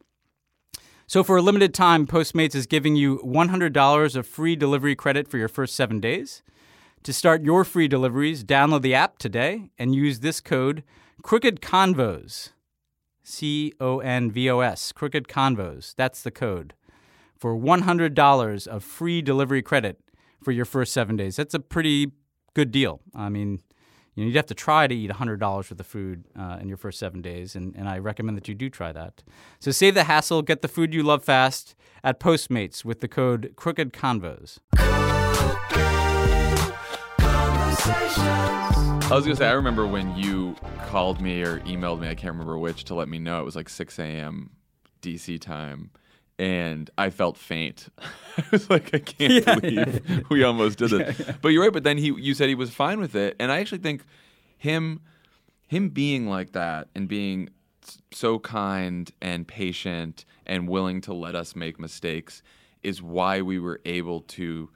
[1.06, 5.38] So for a limited time, Postmates is giving you $100 of free delivery credit for
[5.38, 6.42] your first 7 days.
[7.04, 10.84] To start your free deliveries, download the app today and use this code
[11.24, 12.52] Crooked Convos.
[13.24, 15.96] C O N V O S, Crooked Convos.
[15.96, 16.74] That's the code
[17.38, 20.00] for $100 of free delivery credit
[20.44, 21.38] for your first seven days.
[21.38, 22.12] That's a pretty
[22.54, 23.00] good deal.
[23.16, 23.62] I mean,
[24.16, 27.00] you you'd have to try to eat $100 worth of food uh, in your first
[27.00, 29.24] seven days, and, and I recommend that you do try that.
[29.60, 33.54] So save the hassle, get the food you love fast at Postmates with the code
[33.56, 34.60] Crooked Convos.
[37.82, 40.56] I was gonna say, I remember when you
[40.88, 43.56] called me or emailed me, I can't remember which, to let me know it was
[43.56, 44.52] like 6 a.m.
[45.02, 45.92] DC time,
[46.38, 47.88] and I felt faint.
[48.38, 49.56] I was like, I can't Yeah.
[49.60, 51.16] believe we almost did it.
[51.42, 51.72] But you're right.
[51.74, 54.04] But then he, you said he was fine with it, and I actually think
[54.58, 55.00] him,
[55.68, 57.50] him being like that and being
[58.12, 62.44] so kind and patient and willing to let us make mistakes
[62.84, 64.70] is why we were able to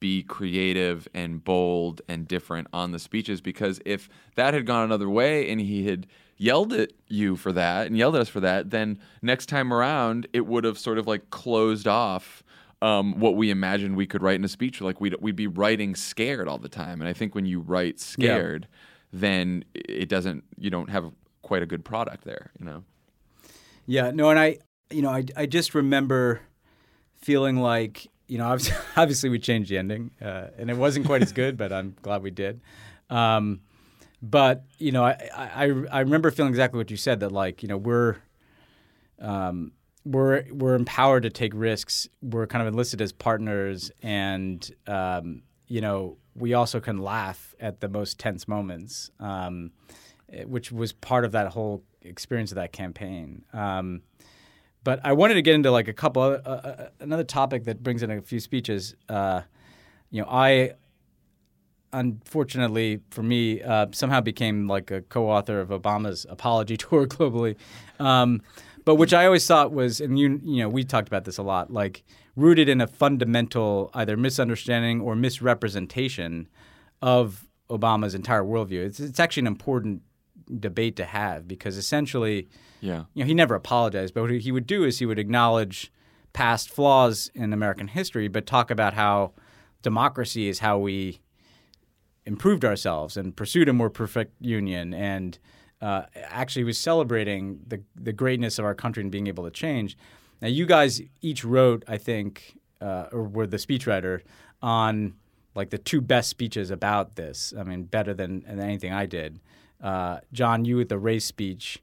[0.00, 5.08] be creative and bold and different on the speeches because if that had gone another
[5.08, 6.06] way and he had
[6.36, 10.26] yelled at you for that and yelled at us for that then next time around
[10.32, 12.42] it would have sort of like closed off
[12.82, 14.82] um, what we imagined we could write in a speech.
[14.82, 17.00] Like we'd, we'd be writing scared all the time.
[17.00, 18.68] And i think when you write scared
[19.12, 22.84] then it doesn't you don't have quite a good product there you know?
[23.86, 24.58] Yeah, no, and I,
[24.90, 26.40] you know, I, I just remember
[27.14, 31.22] feeling like, you know, obviously, obviously we changed the ending, uh, and it wasn't quite
[31.22, 32.60] as good, but I'm glad we did.
[33.10, 33.60] Um,
[34.22, 37.68] but you know, I, I I remember feeling exactly what you said that like, you
[37.68, 38.16] know, we're
[39.20, 39.72] um,
[40.04, 42.08] we're we're empowered to take risks.
[42.22, 47.80] We're kind of enlisted as partners, and um, you know, we also can laugh at
[47.80, 49.72] the most tense moments, um,
[50.32, 53.44] eh, which was part of that whole experience of that campaign.
[54.86, 57.82] But I wanted to get into like a couple other, uh, uh, another topic that
[57.82, 58.94] brings in a few speeches.
[59.08, 59.40] Uh,
[60.12, 60.74] you know, I
[61.92, 67.56] unfortunately for me uh, somehow became like a co-author of Obama's apology tour globally,
[67.98, 68.40] um,
[68.84, 71.42] but which I always thought was, and you you know we talked about this a
[71.42, 72.04] lot, like
[72.36, 76.46] rooted in a fundamental either misunderstanding or misrepresentation
[77.02, 78.86] of Obama's entire worldview.
[78.86, 80.02] It's it's actually an important
[80.60, 82.48] debate to have because essentially
[82.80, 85.92] yeah you know, he never apologized, but what he would do is he would acknowledge
[86.32, 89.32] past flaws in American history, but talk about how
[89.82, 91.20] democracy is how we
[92.26, 94.92] improved ourselves and pursued a more perfect union.
[94.92, 95.38] And
[95.80, 99.96] uh, actually was celebrating the, the greatness of our country and being able to change.
[100.40, 104.20] Now, you guys each wrote, I think, uh, or were the speechwriter
[104.62, 105.14] on
[105.54, 107.54] like the two best speeches about this.
[107.58, 109.40] I mean, better than, than anything I did.
[109.82, 111.82] Uh, John, you with the race speech,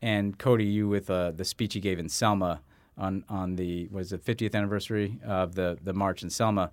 [0.00, 2.60] and Cody, you with uh, the speech he gave in Selma
[2.98, 6.70] on on the was it 50th anniversary of the the march in Selma.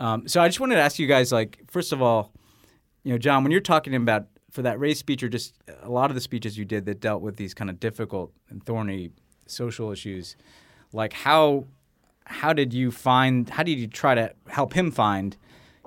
[0.00, 2.32] Um, so I just wanted to ask you guys, like, first of all,
[3.04, 6.10] you know, John, when you're talking about for that race speech or just a lot
[6.10, 9.10] of the speeches you did that dealt with these kind of difficult and thorny
[9.46, 10.36] social issues,
[10.92, 11.64] like how
[12.26, 15.36] how did you find how did you try to help him find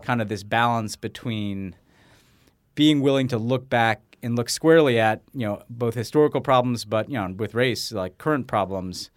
[0.04, 1.76] kind of this balance between
[2.76, 7.10] being willing to look back and look squarely at you know both historical problems, but
[7.10, 9.10] you know with race like current problems,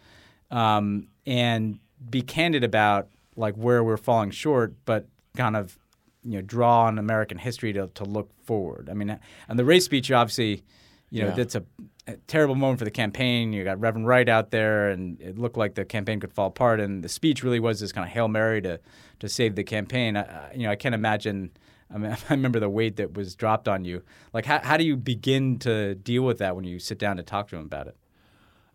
[0.51, 1.79] um, and
[2.11, 5.79] be candid about like where we're falling short, but kind of
[6.25, 8.89] you know draw on American history to, to look forward.
[8.91, 10.63] I mean, and the race speech obviously,
[11.11, 11.35] you know, Yeah.
[11.35, 11.65] that's a,
[12.07, 13.53] a terrible moment for the campaign.
[13.53, 16.81] You got Reverend Wright out there, and it looked like the campaign could fall apart.
[16.81, 18.81] And the speech really was this kind of hail mary to
[19.21, 20.17] to save the campaign.
[20.17, 21.51] I, you know, I can't imagine.
[21.93, 24.03] I mean, I remember the weight that was dropped on you.
[24.33, 27.23] Like, how how do you begin to deal with that when you sit down to
[27.23, 27.97] talk to him about it?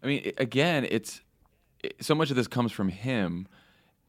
[0.04, 1.22] I mean, again, it's
[1.84, 3.48] it, so much of this comes from him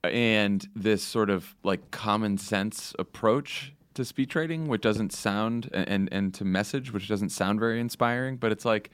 [0.04, 6.08] and this sort of like common sense approach to speech writing, which doesn't sound and
[6.12, 8.36] and to message, which doesn't sound very inspiring.
[8.36, 8.90] But it's like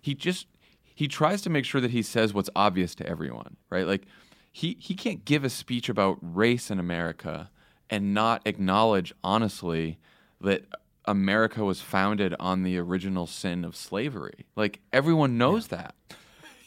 [0.00, 0.46] he just
[0.94, 3.86] he tries to make sure that he says what's obvious to everyone, right?
[3.86, 4.06] Like
[4.52, 7.50] he he can't give a speech about race in America
[7.90, 9.98] and not acknowledge honestly
[10.40, 10.64] that
[11.04, 14.46] America was founded on the original sin of slavery.
[14.56, 15.94] Like everyone knows that.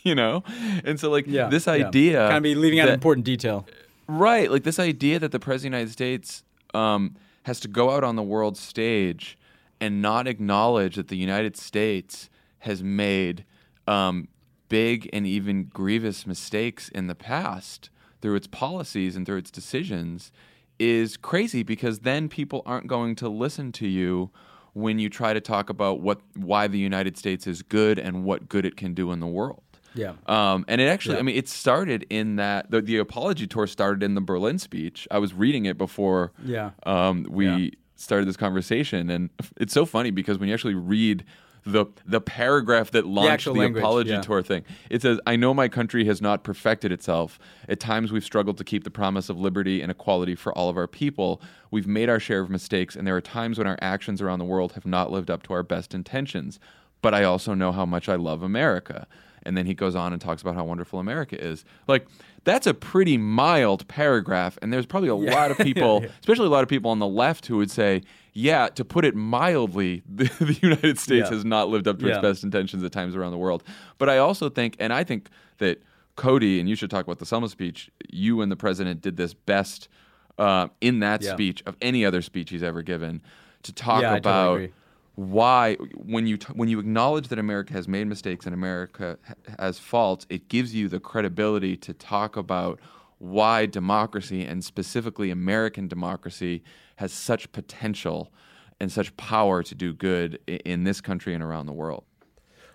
[0.02, 0.46] You know?
[0.86, 1.74] And so like Yeah, this yeah.
[1.74, 3.68] idea kind of be leaving out an important detail.
[4.08, 7.92] Right, like this idea that the president of the United States um, has to go
[7.92, 9.38] out on the world stage
[9.82, 12.30] and not acknowledge that the United States
[12.60, 13.44] has made
[13.88, 14.30] um,
[14.70, 17.90] big and even grievous mistakes in the past
[18.22, 20.32] through its policies and through its decisions
[20.80, 24.32] is crazy because then people aren't going to listen to you
[24.74, 28.48] when you try to talk about what why the United States is good and what
[28.48, 29.62] good it can do in the world.
[29.96, 30.14] Yeah.
[30.28, 31.20] Um, and it actually, Yeah.
[31.20, 35.08] I mean, it started in that the, the apology tour started in the Berlin speech.
[35.10, 36.72] I was reading it before Yeah.
[36.86, 37.70] um, we Yeah.
[37.96, 41.26] started this conversation, and it's so funny because when you actually read
[41.66, 44.22] the the paragraph that launched actual the, language, apology yeah.
[44.22, 47.40] tour thing, it says, "I know my country has not perfected itself.
[47.68, 50.78] At times, we've struggled to keep the promise of liberty and equality for all of
[50.78, 51.42] our people.
[51.72, 54.46] We've made our share of mistakes, and there are times when our actions around the
[54.46, 56.60] world have not lived up to our best intentions.
[57.02, 59.08] But I also know how much I love America."
[59.44, 61.64] And then he goes on and talks about how wonderful America is.
[61.88, 62.08] Like,
[62.44, 64.58] that's a pretty mild paragraph.
[64.62, 67.46] And there's probably a lot of people, especially a lot of people on the left,
[67.46, 68.02] who would say,
[68.40, 71.36] yeah, to put it mildly, the, the United States Yeah.
[71.36, 72.16] has not lived up to Yeah.
[72.16, 73.64] its best intentions at times around the world.
[73.98, 75.82] But I also think, and I think that
[76.16, 79.34] Cody, and you should talk about the Selma speech, you and the president did this
[79.34, 79.90] best
[80.38, 81.34] uh, in that Yeah.
[81.34, 83.22] speech of any other speech he's ever given
[83.64, 84.70] to talk I totally about
[85.16, 89.34] why when you t- when you acknowledge that America has made mistakes and America ha-
[89.60, 92.80] has faults, it gives you the credibility to talk about
[93.20, 96.64] why democracy and specifically American democracy
[96.96, 98.34] has such potential
[98.80, 102.06] and such power to do good in this country and around the world.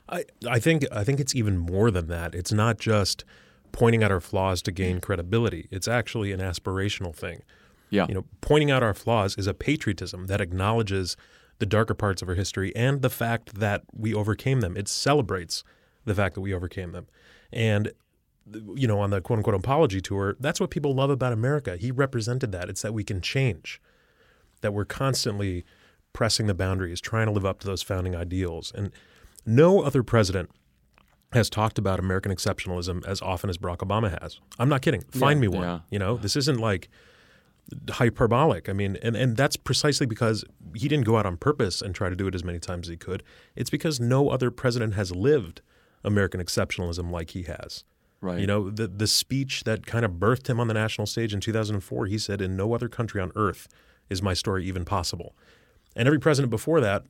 [0.09, 2.35] I, I think I think it's even more than that.
[2.35, 3.25] It's not just
[3.73, 5.67] pointing out our flaws to gain credibility.
[5.71, 7.43] It's actually an aspirational thing.
[7.91, 8.07] Yeah.
[8.09, 11.17] You know, pointing out our flaws is a patriotism that acknowledges
[11.59, 14.77] the darker parts of our history and the fact that we overcame them.
[14.77, 15.65] It celebrates
[16.05, 17.07] the fact that we overcame them.
[17.53, 17.93] And
[18.53, 21.77] you know, on the quote unquote apology tour, that's what people love about America.
[21.77, 22.69] He represented that.
[22.69, 23.81] It's that we can change,
[24.61, 25.65] that we're constantly
[26.13, 28.73] pressing the boundaries, trying to live up to those founding ideals.
[28.75, 28.91] And
[29.47, 30.51] no other president
[31.33, 34.41] has talked about American exceptionalism as often as Barack Obama has.
[34.59, 35.03] I'm not kidding.
[35.11, 35.63] Find me one.
[35.63, 35.81] Yeah.
[35.91, 36.89] You know, this isn't like
[37.91, 38.69] hyperbolic.
[38.69, 42.09] I mean, and, and that's precisely because he didn't go out on purpose and try
[42.09, 43.23] to do it as many times as he could.
[43.57, 45.61] It's because no other president has lived
[46.05, 47.85] American exceptionalism like he has.
[48.25, 48.41] Right.
[48.41, 51.41] You know, the the speech that kind of birthed him on the national stage in
[51.41, 53.69] 2004, he said, "In no other country on earth
[54.09, 55.37] is my story even possible."
[55.95, 57.05] And every president before that,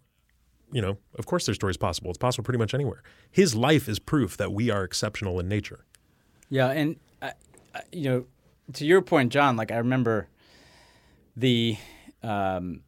[0.72, 2.10] you know, of course their story is possible.
[2.10, 3.04] It's possible pretty much anywhere.
[3.30, 5.84] His life is proof that we are exceptional in nature.
[6.50, 7.34] Yeah, and I,
[7.72, 8.24] I, you know,
[8.72, 9.56] to your point, John.
[9.56, 10.26] Like I remember
[11.36, 11.76] the
[12.24, 12.80] um,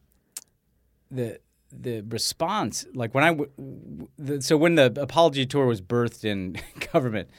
[1.09, 1.39] the
[1.71, 2.85] the response.
[2.93, 6.57] Like when I w- the, so when the apology tour was birthed in
[6.91, 7.29] government,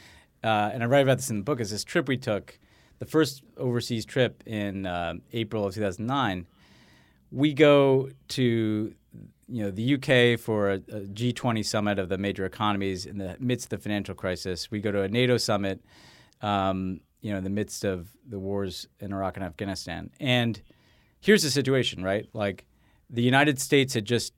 [0.44, 1.60] uh, and I write about this in the book.
[1.60, 2.58] Is this trip we took,
[2.98, 6.46] the first overseas trip in um April of 2009.
[7.30, 8.94] We go to
[9.48, 13.36] you know the UK for a, a G20 summit of the major economies in the
[13.38, 14.70] midst of the financial crisis.
[14.70, 15.82] We go to a NATO summit,
[16.42, 20.10] um, you know, in the midst of the wars in Iraq and Afghanistan.
[20.20, 20.60] And
[21.20, 22.28] here's the situation, right?
[22.32, 22.66] Like
[23.10, 24.34] the United States had just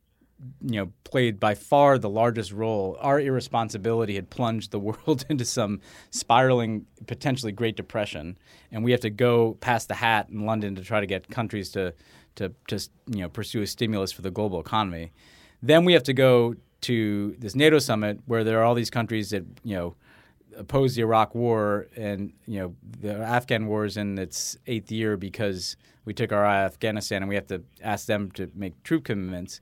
[0.63, 2.97] you know played by far the largest role.
[3.01, 8.39] Our irresponsibility had plunged the world into some spiraling, potentially Great Depression,
[8.71, 11.71] and we have to go past the hat in London to try to get countries
[11.71, 11.95] to
[12.37, 15.13] to just you know pursue a stimulus for the global economy.
[15.63, 19.31] Then we have to go to this NATO summit where there are all these countries
[19.31, 19.95] that you know
[20.57, 25.17] oppose the Iraq War, and you know the Afghan war is in its eighth year
[25.17, 28.83] because we took our eye off Afghanistan, and we have to ask them to make
[28.83, 29.61] troop commitments.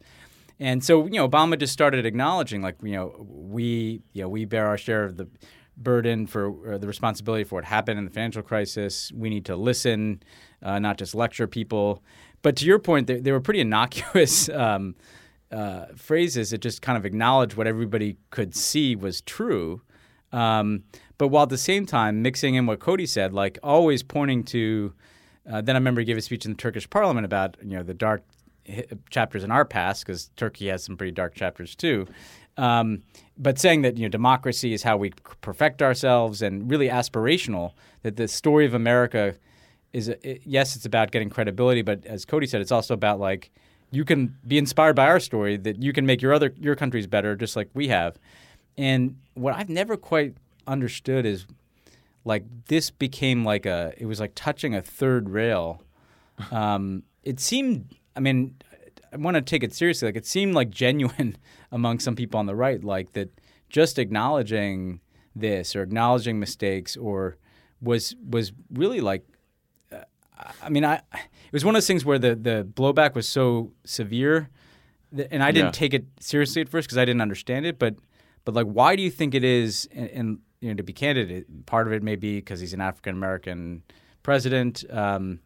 [0.60, 4.44] And so you know Obama just started acknowledging, like you know we you know we
[4.44, 5.28] bear our share of the
[5.76, 9.12] burden for the responsibility for what happened in the financial crisis.
[9.12, 10.22] We need to listen,
[10.62, 12.02] uh, not just lecture people.
[12.42, 14.48] But to your point, they, they were pretty innocuous.
[14.58, 14.96] Um,
[15.50, 19.80] uh, phrases that just kind of acknowledged what everybody could see was true.
[20.32, 20.84] Um,
[21.16, 24.92] but while at the same time mixing in what Cody said, like always pointing to,
[25.50, 27.82] uh, then I remember he gave a speech in the Turkish parliament about you know
[27.82, 28.24] the dark
[29.10, 32.06] chapters in our past because Turkey has some pretty dark chapters too.
[32.56, 33.02] Um,
[33.36, 35.10] but saying that you know democracy is how we
[35.40, 39.36] perfect ourselves and really aspirational that the story of America
[39.92, 43.50] is it, yes, it's about getting credibility, but as Cody said, it's also about like
[43.90, 47.06] you can be inspired by our story that you can make your other your countries
[47.06, 48.18] better, just like we have.
[48.76, 50.34] And what I've never quite
[50.66, 51.46] understood is
[52.24, 55.82] like this became like a it was like touching a third rail.
[56.50, 57.94] Um, it seemed.
[58.18, 58.56] I mean,
[59.12, 60.08] I want to take it seriously.
[60.08, 61.36] Like it seemed like genuine
[61.72, 63.30] among some people on the right, like that
[63.70, 65.00] just acknowledging
[65.36, 67.36] this or acknowledging mistakes or
[67.80, 69.24] was was really like
[69.92, 69.98] uh,
[70.60, 73.72] I mean I it was one of those things where the the blowback was so
[73.84, 74.50] severe
[75.12, 75.82] that, and I didn't Yeah.
[75.82, 77.94] take it seriously at first because I didn't understand it but
[78.44, 81.30] but like why do you think it is and, and you know to be candid
[81.30, 83.84] it, part of it may be because he's an African American
[84.24, 85.38] president um,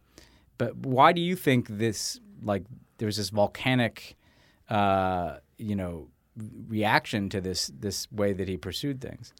[0.57, 2.63] but why do you think this like
[2.97, 4.15] there was this volcanic
[4.69, 6.07] uh, you know
[6.67, 9.33] reaction to this this way that he pursued things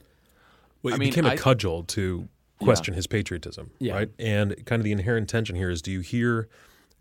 [0.83, 2.27] Well, I it mean, became a I- cudgel to
[2.59, 3.93] question his patriotism, Yeah.
[3.95, 4.09] right?
[4.19, 6.47] And kind of the inherent tension here is: do you hear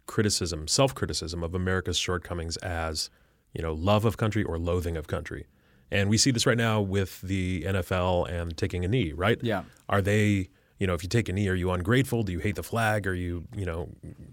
[0.06, 3.10] criticism, self-criticism of America's shortcomings as,
[3.52, 5.46] you know, love of country or loathing of country?
[5.92, 9.38] And we see this right now with the NFL and taking a knee, right?
[9.42, 9.62] Yeah.
[9.88, 10.48] Are they,
[10.82, 12.24] you know, if you take a knee, are you ungrateful?
[12.24, 13.06] Do you hate the flag?
[13.06, 13.88] Are you, you know,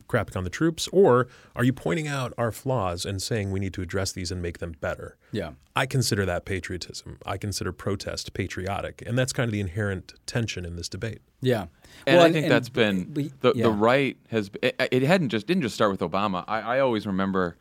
[0.08, 0.88] crapping on the troops?
[0.92, 4.42] Or are you pointing out our flaws and saying we need to address these and
[4.42, 5.16] make them better?
[5.32, 7.20] yeah I consider that patriotism.
[7.24, 9.04] I consider protest patriotic.
[9.06, 11.20] And that's kind of the inherent tension in this debate.
[11.40, 11.68] Yeah,
[12.08, 13.66] And Well, I think that's been we- the, yeah.
[13.66, 14.50] the right has.
[14.64, 16.44] It, it hadn't just didn't just start with Obama.
[16.48, 17.58] I, I always remember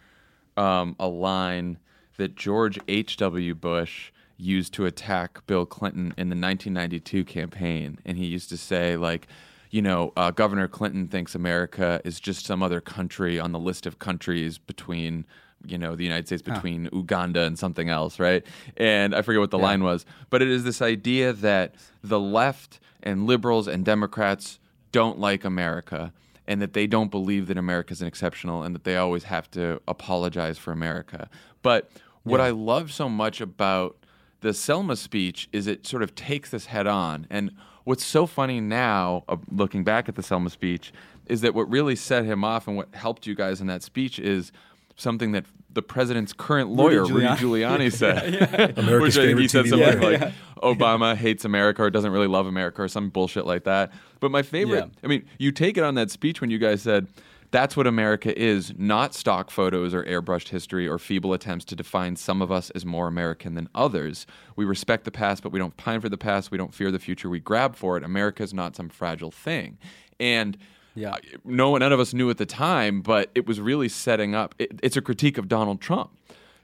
[0.57, 1.79] um, a line
[2.17, 3.19] that George H.
[3.19, 3.55] W.
[3.55, 8.97] Bush used to attack Bill Clinton in the 1992 campaign, and he used to say
[8.97, 9.27] like.
[9.71, 13.85] You know, uh, Governor Clinton thinks America is just some other country on the list
[13.85, 15.27] of countries between,
[15.67, 18.47] you know, the United States between Uganda and something else, right?
[18.79, 22.81] And I forget what the line was, but it is this idea that the left
[23.03, 24.59] and liberals and Democrats
[24.91, 26.15] don't like America
[26.47, 29.51] and that they don't believe that America is an exceptional and that they always have
[29.51, 31.29] to apologize for America.
[31.63, 31.91] But
[32.23, 33.97] what I love so much about
[34.41, 37.27] the Selma speech is it sort of takes this head on.
[37.31, 37.53] And
[37.85, 40.93] what's so funny now, uh, looking back at the Selma speech,
[41.27, 44.19] is that what really set him off and what helped you guys in that speech
[44.19, 44.53] is
[44.97, 48.79] something that the president's current lawyer, Rudy Giuliani, said.
[48.79, 50.19] America's Which I think he said TV something lawyer.
[50.19, 50.33] like
[50.63, 53.93] Obama hates America or doesn't really love America or some bullshit like that.
[54.21, 55.01] But my favorite, Yeah.
[55.05, 57.07] I mean, you take it on that speech when you guys said,
[57.51, 62.17] that's what America is, not stock photos or airbrushed history or feeble attempts to define
[62.17, 64.27] some of us as more American than others.
[64.57, 66.51] We respect the past, but we don't pine for the past.
[66.51, 67.29] We don't fear the future.
[67.31, 68.05] We grab for it.
[68.05, 69.79] America is not some fragile thing.
[70.21, 70.59] And
[70.95, 71.15] Yeah.
[71.45, 74.55] no one, none of us knew at the time, but it was really setting up.
[74.59, 76.11] It, it's a critique of Donald Trump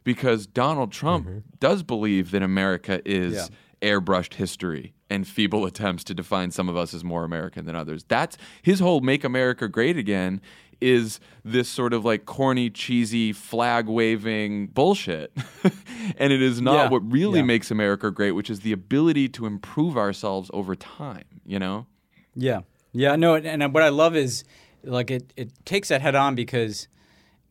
[0.03, 1.39] because Donald Trump mm-hmm.
[1.61, 3.47] does believe that America is Yeah.
[3.85, 8.05] Airbrushed history and feeble attempts to define some of us as more American than others.
[8.09, 10.41] That's his whole "Make America Great Again."
[10.81, 15.33] Is this sort of like corny, cheesy, flag waving bullshit?
[16.19, 16.89] and it is not Yeah.
[16.91, 17.45] what really Yeah.
[17.47, 21.87] makes America great, which is the ability to improve ourselves over time, you know?
[22.35, 22.63] Yeah,
[22.93, 24.45] yeah, no, and, and what I love is
[24.83, 26.89] like it, it takes that head on because,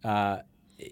[0.03, 0.39] uh,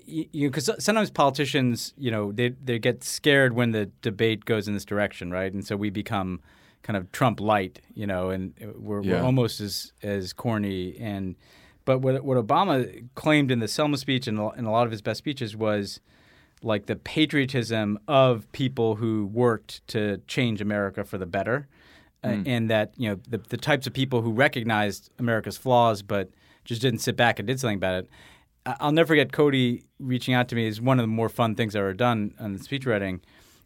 [0.05, 4.73] you because sometimes politicians, you know, they they get scared when the debate goes in
[4.73, 5.51] this direction, right?
[5.53, 6.39] And so we become
[6.83, 9.19] kind of Trump light, you know, and we're, Yeah.
[9.19, 10.97] we're almost as as corny.
[10.99, 11.35] And
[11.85, 15.01] but what what Obama claimed in the Selma speech and in a lot of his
[15.01, 15.99] best speeches was
[16.63, 21.67] like the patriotism of people who worked to change America for the better,
[22.23, 26.29] uh, and that you know the, the types of people who recognized America's flaws but
[26.63, 28.09] just didn't sit back and did something about it.
[28.65, 31.75] I'll never forget Cody reaching out to me is one of the more fun things
[31.75, 33.21] I've ever done on the speech writing.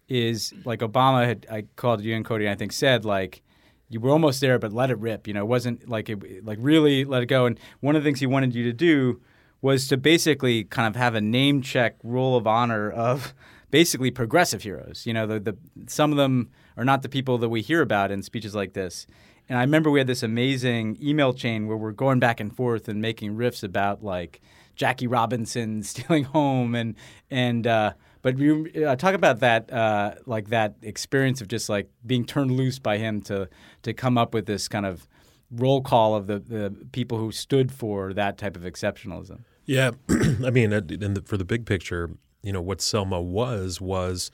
[0.07, 3.41] Is like Obama had I called you and Cody and I think said like
[3.89, 5.27] you were almost there but let it rip.
[5.27, 7.47] You know, it wasn't like it like really let it go.
[7.47, 9.19] And one of the things he wanted you to do
[9.61, 13.33] was to basically kind of have a name check rule of honor of
[13.71, 15.07] basically progressive heroes.
[15.07, 18.11] You know, the, the some of them are not the people that we hear about
[18.11, 19.07] in speeches like this.
[19.49, 22.87] And I remember we had this amazing email chain where we're going back and forth
[22.87, 24.41] and making riffs about like
[24.75, 26.95] Jackie Robinson stealing home and
[27.29, 31.89] and uh, but we uh, talk about that uh, like that experience of just like
[32.05, 33.49] being turned loose by him to
[33.83, 35.07] to come up with this kind of
[35.51, 39.41] roll call of the, the people who stood for that type of exceptionalism.
[39.65, 42.11] Yeah, I mean, the, for the big picture,
[42.41, 44.31] you know, what Selma was was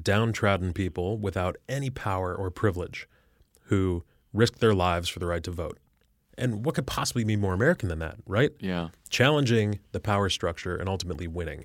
[0.00, 3.08] downtrodden people without any power or privilege
[3.64, 5.78] who risked their lives for the right to vote.
[6.40, 8.50] And what could possibly be more American than that, right?
[8.60, 8.88] Yeah.
[9.10, 11.64] Challenging the power structure and ultimately winning.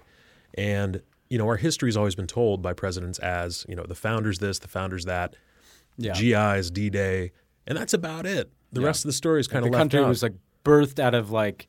[0.55, 3.95] And you know, our history has always been told by presidents as you know the
[3.95, 5.36] founders this, the founders that,
[5.97, 6.13] Yeah.
[6.13, 7.32] GIs, D Day,
[7.65, 8.51] and that's about it.
[8.71, 8.88] The Yeah.
[8.88, 10.07] rest of the story is kind the of left country out.
[10.09, 11.67] was like birthed out of like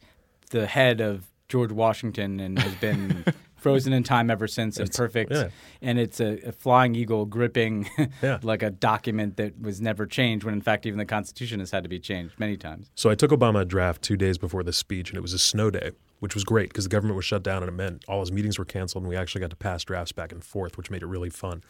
[0.50, 3.24] the head of George Washington and has been
[3.70, 5.32] frozen in time ever since and perfect.
[5.32, 5.48] yeah.
[5.82, 7.88] And it's a, a flying eagle gripping
[8.22, 8.38] Yeah.
[8.42, 11.82] like a document that was never changed when in fact even the Constitution has had
[11.82, 12.90] to be changed many times.
[12.94, 15.38] So I took Obama a draft two days before the speech, and it was a
[15.38, 15.90] snow day,
[16.20, 18.58] which was great because the government was shut down, and it meant all his meetings
[18.58, 21.06] were canceled, and we actually got to pass drafts back and forth, which made it
[21.06, 21.62] really fun.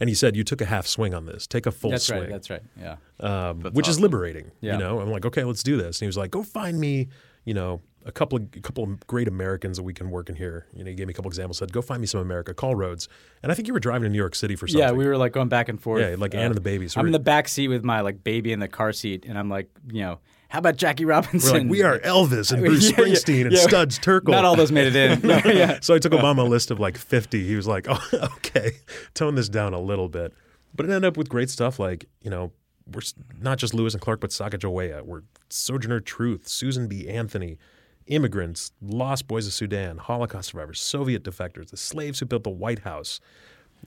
[0.00, 1.46] And he said, "You took a half swing on this.
[1.46, 1.92] Take a full swing.
[1.92, 2.30] That's swing." right.
[2.30, 2.62] That's right.
[2.80, 2.96] Yeah.
[3.20, 4.50] um, which is liberating.
[4.60, 4.72] Yeah.
[4.74, 5.98] You know, I'm like, okay, let's do this.
[5.98, 7.08] And he was like, go find me,
[7.44, 10.36] you know, a couple of a couple of great Americans that we can work in
[10.36, 10.66] here.
[10.74, 11.58] You know, he gave me a couple examples.
[11.58, 12.54] Said, go find me some America.
[12.54, 13.08] Call Rhodes.
[13.42, 14.80] And I think you were driving to New York City for something.
[14.80, 16.02] Yeah, we were like going back and forth.
[16.02, 16.88] Yeah, like Anne and uh, the baby.
[16.88, 19.38] So I'm in the back seat with my like baby in the car seat, and
[19.38, 20.18] I'm like, you know,
[20.54, 21.52] how about Jackie Robinson?
[21.52, 23.62] We're like, we are Elvis and Bruce Yeah, yeah, Springsteen and yeah.
[23.62, 24.28] Studs Terkel.
[24.28, 25.20] Not all those made it in.
[25.28, 25.78] No, yeah.
[25.80, 27.44] so I took Obama a list of like 50.
[27.44, 28.00] He was like, oh,
[28.36, 28.72] okay,
[29.14, 30.32] tone this down a little bit.
[30.74, 32.52] But it ended up with great stuff like, you know,
[32.92, 33.00] we're
[33.40, 35.02] not just Lewis and Clark, but Sacagawea.
[35.02, 37.08] We're Sojourner Truth, Susan B.
[37.08, 37.58] Anthony,
[38.06, 42.80] immigrants, lost boys of Sudan, Holocaust survivors, Soviet defectors, the slaves who built the White
[42.80, 43.20] House.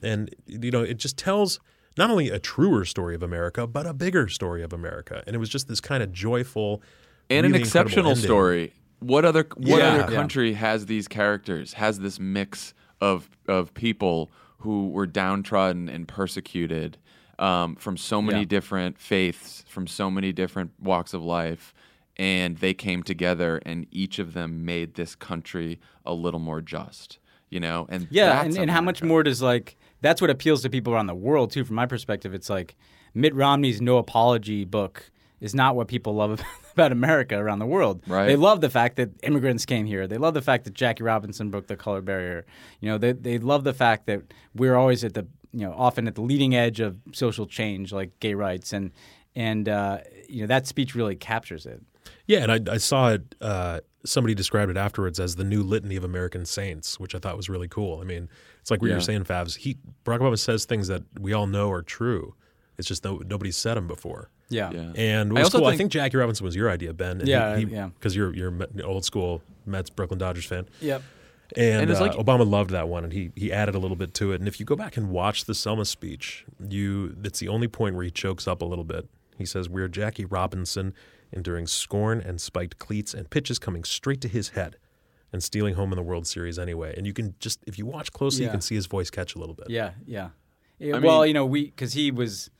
[0.02, 1.60] And, you know, it just tells
[1.96, 5.22] not only a truer story of America, but a bigger story of America.
[5.26, 6.82] And it was just this kind of joyful
[7.30, 8.72] and an really incredible exceptional story.
[9.00, 9.88] What other what Yeah.
[9.94, 10.18] other Yeah.
[10.18, 11.74] country has these characters?
[11.74, 16.98] Has this mix of of people who were downtrodden and persecuted
[17.40, 18.46] um, from so many Yeah.
[18.46, 21.72] different faiths, from so many different walks of life,
[22.18, 27.18] and they came together, and each of them made this country a little more just.
[27.50, 30.70] You know, and Yeah, and, and how much more does like that's what appeals to
[30.70, 31.64] people around the world too.
[31.64, 32.76] From my perspective, it's like
[33.14, 35.10] Mitt Romney's No Apology book
[35.40, 36.42] is not what people love
[36.72, 38.02] about America around the world.
[38.06, 38.26] Right.
[38.26, 40.06] They love the fact that immigrants came here.
[40.06, 42.44] They love the fact that Jackie Robinson broke the color barrier.
[42.80, 44.22] You know, they they love the fact that
[44.54, 48.18] we're always at the you know often at the leading edge of social change, like
[48.20, 48.92] gay rights, and
[49.34, 49.98] and uh,
[50.28, 51.82] you know that speech really captures it.
[52.26, 53.34] Yeah, and I, I saw it.
[53.40, 57.36] Uh, somebody described it afterwards as the new litany of American saints, which I thought
[57.36, 58.00] was really cool.
[58.00, 58.28] I mean,
[58.60, 58.94] it's like what Yeah.
[58.94, 59.56] you're saying, Favs.
[59.56, 62.34] He Barack Obama says things that we all know are true.
[62.78, 64.30] It's just no, nobody's said them before.
[64.50, 64.70] Yeah.
[64.70, 64.92] Yeah.
[64.96, 67.18] And I also cool, I think- think Jackie Robinson was your idea, Ben.
[67.20, 67.88] and Yeah, he, yeah.
[67.88, 70.66] Because you're you're Met- old school Mets Brooklyn Dodgers fan.
[70.80, 71.02] Yep.
[71.56, 73.96] And, And it's uh, like- Obama loved that one, and he he added a little
[73.96, 74.36] bit to it.
[74.40, 77.94] And if you go back and watch the Selma speech, you it's the only point
[77.96, 79.08] where he chokes up a little bit.
[79.36, 80.94] He says, "We're Jackie Robinson,
[81.32, 84.76] enduring scorn and spiked cleats and pitches coming straight to his head,
[85.32, 88.12] and stealing home in the World Series anyway." And you can just if you watch
[88.12, 89.70] closely, you can see his voice catch a little bit.
[89.70, 90.30] Yeah, yeah.
[90.78, 92.50] Yeah, I well, mean- you know, we because he was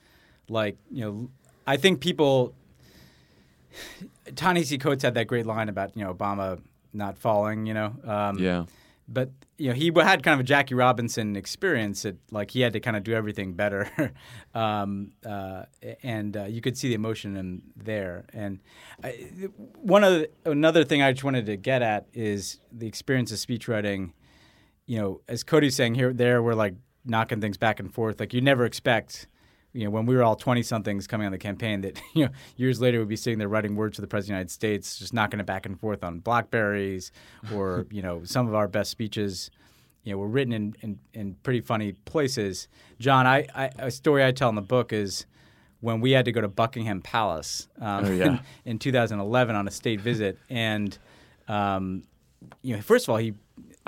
[0.49, 1.31] like, you know,
[1.66, 2.55] I think people.
[4.35, 6.61] Ta-Nehisi Coates had that great line about you know Obama
[6.93, 7.95] not falling, you know.
[8.05, 8.64] Um, Yeah.
[9.07, 12.03] But you know, he had kind of a Jackie Robinson experience.
[12.03, 14.13] That like he had to kind of do everything better,
[14.55, 15.65] um, uh,
[16.03, 18.25] and uh, you could see the emotion in there.
[18.33, 18.61] And
[19.03, 19.11] I,
[19.75, 23.39] one of the, another thing I just wanted to get at is the experience of
[23.39, 24.15] speech writing.
[24.87, 28.21] You know, as Cody's saying here, there we're like knocking things back and forth.
[28.21, 29.27] Like you never expect.
[29.75, 32.31] You know, when we were all twenty somethings coming on the campaign, that you know,
[32.57, 34.99] years later we'd be sitting there writing words to the president of the United States,
[34.99, 37.12] just knocking it back and forth on Blackberries,
[37.55, 39.51] or you know, some of our best speeches,
[40.05, 42.66] you know, were written in, in, in pretty funny places.
[42.99, 45.27] John, I, I a story I tell in the book is
[45.81, 48.25] when we had to go to Buckingham Palace um, Oh, yeah.
[48.25, 48.41] in,
[48.73, 50.97] in 2011 on a state visit, and
[51.47, 52.05] um,
[52.62, 53.35] you know, first of all, he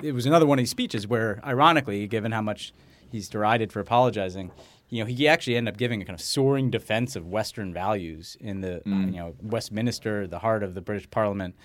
[0.03, 2.73] it was another one of these speeches where, ironically, given how much
[3.11, 4.51] he's derided for apologizing,
[4.91, 8.37] you know, he actually ended up giving a kind of soaring defense of Western values
[8.41, 11.55] in the uh, you know Westminster, the heart of the British Parliament.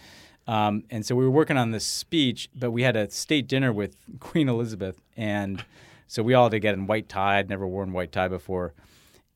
[0.47, 3.73] Um, and so we were working on this speech, but we had a state dinner
[3.73, 5.65] with Queen Elizabeth, and
[6.07, 7.39] so we all had to get in white tie.
[7.39, 8.75] I'd never worn white tie before.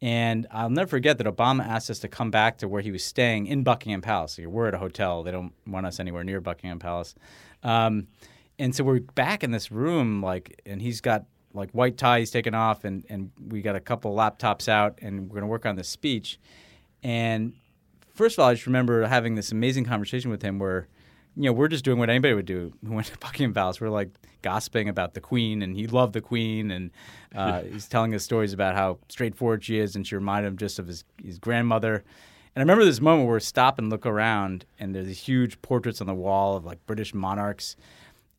[0.01, 3.05] And I'll never forget that Obama asked us to come back to where he was
[3.05, 4.39] staying in Buckingham Palace.
[4.39, 7.17] Like, we're at a hotel; they don't want us anywhere near Buckingham Palace.
[7.65, 8.07] Um,
[8.57, 12.31] and so we're back in this room, like, and he's got like white tie he's
[12.31, 15.67] taken off, and and we got a couple laptops out, and we're going to work
[15.67, 16.39] on this speech.
[17.03, 17.55] And
[18.15, 20.89] first of all, I just remember having this amazing conversation with him where,
[21.37, 23.81] you know, we're just doing what anybody would do who went to Buckingham Palace.
[23.81, 24.11] We're like
[24.43, 26.91] gossiping about the Queen, and he loved the Queen, and
[27.35, 30.79] uh, he's telling us stories about how straightforward she is, and she reminded him just
[30.79, 32.05] of his, his grandmother.
[32.55, 35.61] And I remember this moment where we stop and look around, and there's these huge
[35.63, 37.77] portraits on the wall of like British monarchs.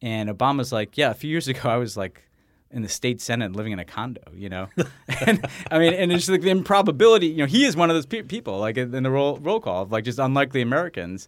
[0.02, 2.24] And Obama's like, yeah, a few years ago, I was like
[2.72, 4.68] in the state senate living in a condo, you know?
[5.26, 8.06] and I mean, and it's like the improbability, you know, he is one of those
[8.06, 11.28] pe- people, like in the roll, roll call of like just unlikely Americans.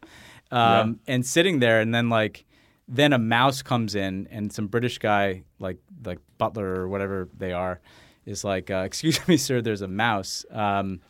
[0.52, 2.46] Um, And sitting there, and then like,
[2.88, 7.54] then a mouse comes in, and some British guy, like like Butler or whatever they
[7.54, 7.80] are,
[8.26, 11.02] is like, uh, "Excuse me, sir, there's a mouse." Um,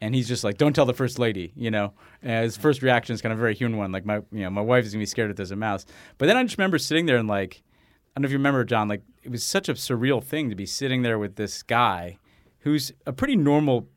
[0.00, 1.92] and he's just like, "Don't tell the first lady," you know.
[2.22, 4.50] And his first reaction is kind of a very human one, like my, you know,
[4.50, 5.86] my wife is gonna be scared if there's a mouse.
[6.18, 7.62] But then I just remember sitting there and like,
[8.14, 8.88] don't know if you remember, John.
[8.88, 12.18] Like, it was such a surreal thing to be sitting there with this guy,
[12.60, 13.88] who's a pretty normal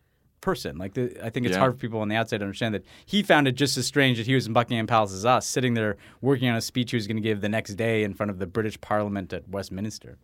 [0.41, 0.77] person.
[0.77, 1.59] Like, the, I think it's Yeah.
[1.59, 4.17] hard for people on the outside to understand that he found it just as strange
[4.17, 6.97] that he was in Buckingham Palace as us, sitting there working on a speech he
[6.97, 10.17] was going to give the next day in front of the British Parliament at Westminster.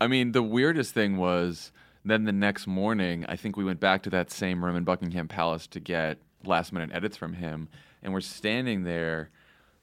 [0.00, 1.72] I mean, the weirdest thing was
[2.04, 5.26] then the next morning, I think we went back to that same room in Buckingham
[5.26, 7.68] Palace to get last minute edits from him,
[8.02, 9.30] and we're standing there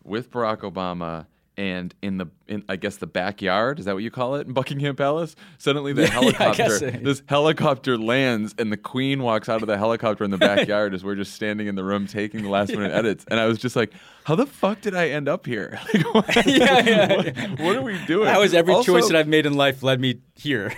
[0.04, 1.26] with Barack Obama.
[1.56, 4.54] And in the, in, I guess the backyard is that what you call it in
[4.54, 5.36] Buckingham Palace?
[5.60, 6.90] Suddenly, the Yeah, helicopter, so.
[6.90, 11.04] this helicopter lands, and the Queen walks out of the helicopter in the backyard as
[11.04, 13.24] we're just standing in the room taking the last minute edits.
[13.30, 13.94] And I was just like,
[14.24, 15.80] "How the fuck did I end up here?
[15.94, 19.16] Like, what, Yeah, yeah, what, what are we doing?" How has every Also- choice that
[19.16, 20.74] I've made in life led me here?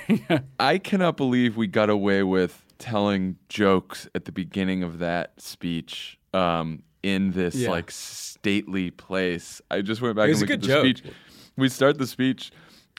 [0.59, 6.19] I cannot believe we got away with telling jokes at the beginning of that speech
[6.33, 7.69] um, in this Yeah.
[7.69, 9.61] like stately place.
[9.69, 10.97] I just went back It was and a looked good at the joke.
[10.97, 11.13] speech.
[11.55, 12.51] We start the speech.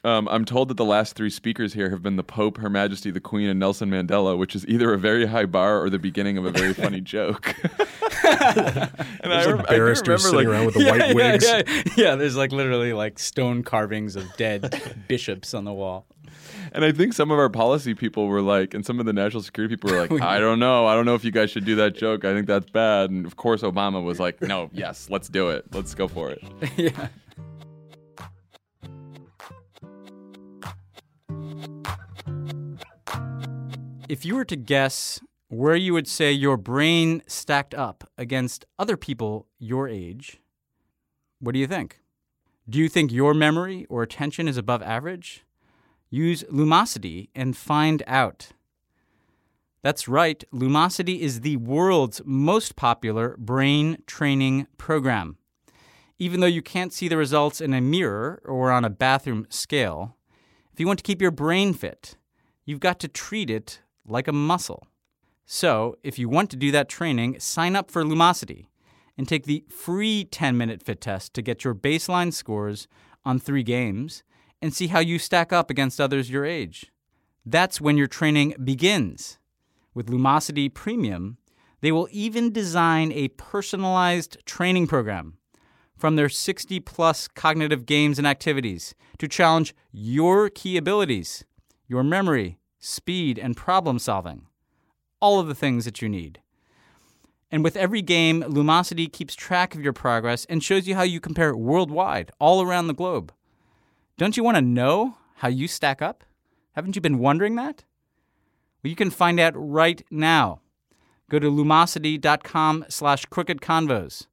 [0.05, 3.11] Um, I'm told that the last three speakers here have been the Pope, Her Majesty,
[3.11, 6.39] the Queen, and Nelson Mandela, which is either a very high bar or the beginning
[6.39, 7.55] of a very funny joke.
[7.65, 7.73] and
[8.45, 8.91] I,
[9.25, 11.45] There's rem- like I barristers remember, sitting like, around with the yeah, white yeah, wigs.
[11.45, 16.07] Yeah, yeah, there's like literally like stone carvings of dead bishops on the wall.
[16.73, 19.43] And I think some of our policy people were like, and some of the national
[19.43, 20.87] security people were like, I don't know.
[20.87, 22.25] I don't know if you guys should do that joke.
[22.25, 23.11] I think that's bad.
[23.11, 25.65] And of course, Obama was like, no, yes, let's do it.
[25.73, 26.43] Let's go for it.
[26.77, 27.09] yeah.
[34.09, 38.97] If you were to guess where you would say your brain stacked up against other
[38.97, 40.41] people your age,
[41.41, 42.01] what do you think?
[42.71, 45.45] Do you think your memory or attention is above average?
[46.09, 48.51] Use Lumosity and find out.
[49.83, 55.37] That's right, Lumosity is the world's most popular brain training program.
[56.17, 60.17] Even though you can't see the results in a mirror or on a bathroom scale,
[60.73, 62.17] if you want to keep your brain fit,
[62.65, 64.87] you've got to treat it like a muscle.
[65.45, 68.67] So, if you want to do that training, sign up for Lumosity
[69.17, 72.89] and take the free 10 minute fit test to get your baseline scores
[73.25, 74.23] on three games
[74.61, 76.91] and see how you stack up against others your age.
[77.45, 79.39] That's when your training begins.
[79.95, 81.39] With Lumosity Premium,
[81.81, 85.39] they will even design a personalized training program
[85.97, 91.45] from their 60 plus cognitive games and activities to challenge your key abilities,
[91.87, 94.47] your memory, speed, and problem solving.
[95.21, 96.41] All of the things that you need.
[97.51, 101.21] And with every game, Lumosity keeps track of your progress and shows you how you
[101.21, 103.33] compare worldwide, all around the globe.
[104.19, 106.25] Don't you want to know how you stack up?
[106.73, 107.85] Haven't you been wondering that?
[108.83, 110.61] Well, you can find out right now.
[111.31, 114.27] Go to lumosity.com slash crooked convos.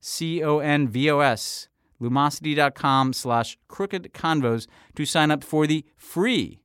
[0.00, 1.68] C-O-N-V-O-S,
[2.00, 6.63] lumosity.com slash crooked convos to sign up for the free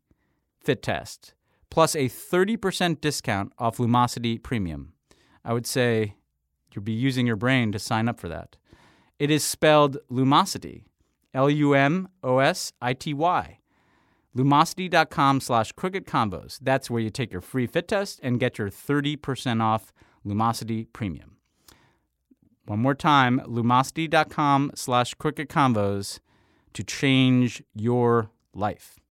[0.70, 1.34] fit test,
[1.72, 4.94] plus a 30% discount off Lumosity Premium.
[5.44, 6.14] I would say
[6.72, 8.56] you'll be using your brain to sign up for that.
[9.18, 10.84] It is spelled Lumosity,
[11.34, 12.10] L-U-M-O-S-I-T-Y.
[14.38, 16.60] Lumosity.com slash crooked convos.
[16.62, 19.92] That's where you take your free fit test and get your 30% off
[20.24, 21.38] Lumosity Premium.
[22.68, 26.20] One more time, lumosity.com slash crooked convos
[26.74, 28.99] to change your life.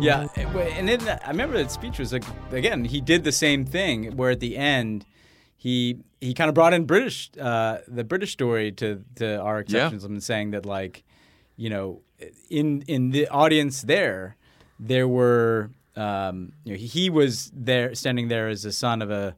[0.00, 4.16] Yeah, and then I remember that speech was like again he did the same thing
[4.16, 5.04] where at the end
[5.56, 10.04] he he kind of brought in British uh, the British story to to our exceptionalism
[10.06, 11.02] and saying that like
[11.56, 12.00] you know
[12.48, 14.36] in in the audience there
[14.78, 19.34] there were um, you know he was there standing there as the son of a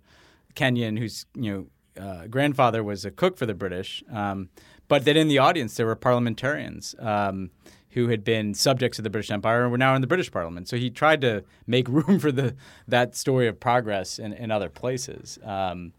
[0.54, 1.52] Kenyan whose you
[1.96, 4.50] know uh, grandfather was a cook for the British, um,
[4.88, 7.50] but that in the audience there were parliamentarians um,
[7.90, 10.68] who had been subjects of the British Empire and were now in the British Parliament.
[10.68, 12.54] So he tried to make room for the
[12.88, 15.38] that story of progress in, in other places.
[15.44, 15.92] Um,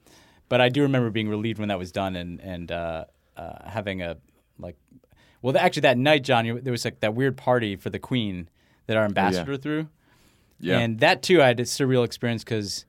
[0.50, 3.06] but I do remember being relieved when that was done and and uh,
[3.38, 4.18] uh, having a
[4.60, 4.78] like
[5.42, 8.50] well actually that night John there was like that weird party for the Queen
[8.88, 9.88] that our ambassador threw.
[10.60, 10.80] Yeah.
[10.80, 12.86] And that too, I had a surreal experience because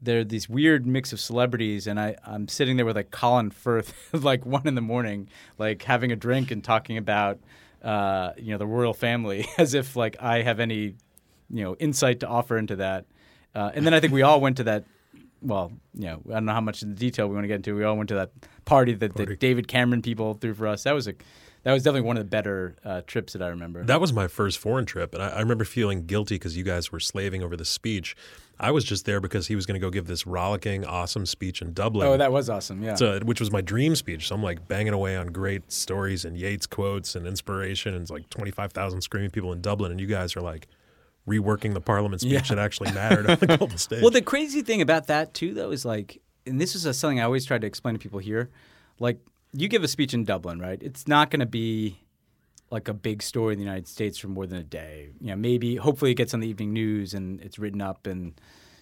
[0.00, 3.50] there are these weird mix of celebrities, and I, I'm sitting there with like Colin
[3.50, 5.28] Firth, like one in the morning,
[5.58, 7.38] like having a drink and talking about,
[7.82, 10.94] uh, you know, the royal family, as if like I have any,
[11.50, 13.06] you know, insight to offer into that.
[13.54, 14.84] Uh, and then I think we all went to that.
[15.42, 17.56] Well, you know, I don't know how much in the detail we want to get
[17.56, 17.74] into.
[17.74, 18.30] We all went to that
[18.64, 20.84] party that the David Cameron people threw for us.
[20.84, 21.14] That was a,
[21.64, 23.82] that was definitely one of the better uh, trips that I remember.
[23.84, 26.92] That was my first foreign trip, and I, I remember feeling guilty because you guys
[26.92, 28.16] were slaving over the speech.
[28.62, 31.60] I was just there because he was going to go give this rollicking, awesome speech
[31.60, 32.06] in Dublin.
[32.06, 32.82] oh, that was awesome.
[32.82, 32.94] Yeah.
[32.94, 34.28] So, which was my dream speech.
[34.28, 38.10] So I'm like banging away on great stories and Yeats quotes and inspiration, and it's
[38.10, 40.68] like 25,000 screaming people in Dublin, and you guys are like
[41.28, 42.56] reworking the Parliament speech Yeah.
[42.56, 44.00] that actually mattered on the golden stage.
[44.02, 47.24] Well, the crazy thing about that too, though, is like, and this is something I
[47.24, 48.50] always try to explain to people here.
[48.98, 49.18] Like,
[49.52, 50.82] you give a speech in Dublin, right?
[50.82, 51.98] It's not going to be
[52.72, 55.10] like a big story in the United States for more than a day.
[55.20, 58.34] You know, maybe hopefully it gets on the evening news and it's written up in,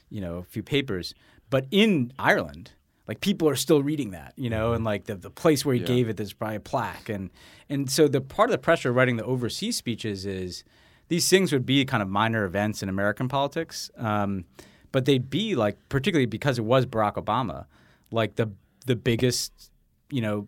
[0.08, 1.12] you know, a few papers.
[1.50, 2.70] But in Ireland,
[3.08, 5.80] like people are still reading that, you know, and like the, the place where he
[5.80, 5.88] Yeah.
[5.88, 7.30] gave it, there's probably a plaque, and
[7.68, 10.62] and so the part of the pressure of writing the overseas speeches is
[11.08, 14.44] these things would be kind of minor events in American politics, um,
[14.92, 17.66] but they'd be like particularly because it was Barack Obama,
[18.12, 18.52] like the
[18.86, 19.72] the biggest,
[20.10, 20.46] you know,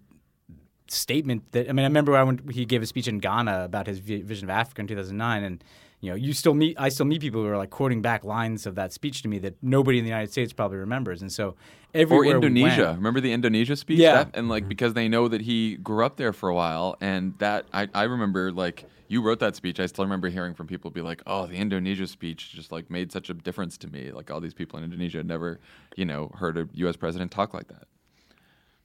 [0.89, 3.99] statement that I mean I remember when he gave a speech in Ghana about his
[3.99, 5.65] vision of Africa in 2009 and
[6.01, 8.67] you know you still meet I still meet people who are like quoting back lines
[8.67, 11.55] of that speech to me that nobody in the United States probably remembers and so
[11.95, 12.85] or everywhere we Indonesia.
[12.85, 13.99] went- Remember the Indonesia speech?
[13.99, 14.25] Yeah.
[14.25, 14.69] That- and like mm-hmm.
[14.69, 18.05] because they know that he grew up there for a while, and that I, I
[18.05, 19.79] remember like you wrote that speech.
[19.79, 23.13] I still remember hearing from people be like, "Oh, the Indonesia speech just like made
[23.13, 25.61] such a difference to me." Like all these people in Indonesia had never,
[25.97, 26.97] you know, heard a U.S.
[26.97, 27.87] president talk like that.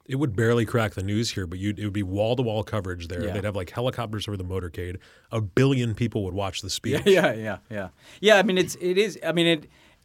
[0.07, 2.63] It would barely crack the news here, but you'd, it would be wall to wall
[2.63, 3.25] coverage there.
[3.25, 3.33] Yeah.
[3.33, 4.97] They'd have like helicopters over the motorcade.
[5.31, 7.01] A billion people would watch the speech.
[7.05, 7.89] Yeah, yeah, yeah, yeah.
[8.21, 9.19] Yeah, I mean, it's it is.
[9.25, 9.47] I mean,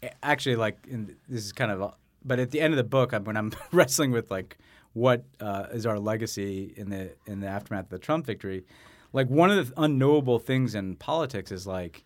[0.03, 1.81] it actually like in, this is kind of.
[1.81, 1.95] A,
[2.25, 4.59] but at the end of the book, I'm, when I'm wrestling with like
[4.93, 8.65] what uh, is our legacy in the in the aftermath of the Trump victory,
[9.13, 12.05] like one of the unknowable things in politics is like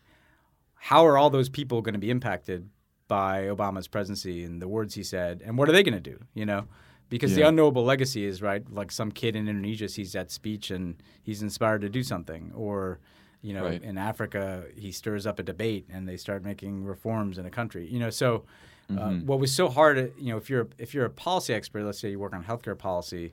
[0.75, 2.69] how are all those people going to be impacted
[3.09, 6.19] by Obama's presidency and the words he said, and what are they going to do?
[6.35, 6.67] You know,
[7.09, 8.63] because the unknowable legacy is right.
[8.71, 12.99] Like some kid in Indonesia sees that speech and he's inspired to do something, or
[13.43, 13.83] you know, Right.
[13.83, 17.87] in Africa he stirs up a debate and they start making reforms in a country.
[17.87, 18.45] You know, so.
[18.89, 21.83] Uh, what was so hard, uh, you know, if you're if you're a policy expert,
[21.83, 23.33] let's say you work on healthcare policy,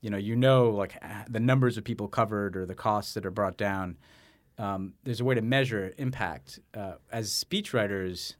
[0.00, 3.26] you know, you know, like ah, the numbers of people covered or the costs that
[3.26, 3.98] are brought down.
[4.56, 6.60] Um, there's a way to measure impact.
[6.72, 8.36] Uh, as speechwriters,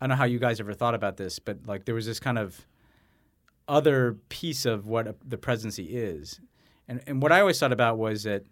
[0.00, 2.18] I don't know how you guys ever thought about this, but like there was this
[2.18, 2.66] kind of
[3.68, 6.40] other piece of what a, the presidency is,
[6.88, 8.44] and and what I always thought about was that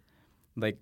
[0.55, 0.77] like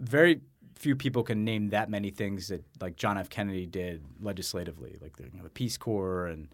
[0.00, 0.40] very
[0.74, 3.30] few people can name that many things that like John F.
[3.30, 6.48] Kennedy did legislatively, like the, you know, the Peace Corps, and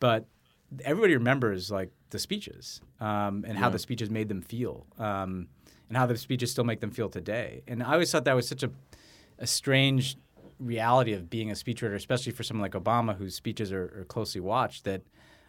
[0.00, 0.26] but
[0.84, 5.48] everybody remembers like the speeches um, and how the speeches made them feel, um,
[5.88, 7.62] and how the speeches still make them feel today.
[7.66, 8.70] And I always thought that was such a
[9.38, 10.16] a strange
[10.58, 14.40] reality of being a speechwriter, especially for someone like Obama, whose speeches are, are closely
[14.40, 14.84] watched.
[14.84, 15.02] That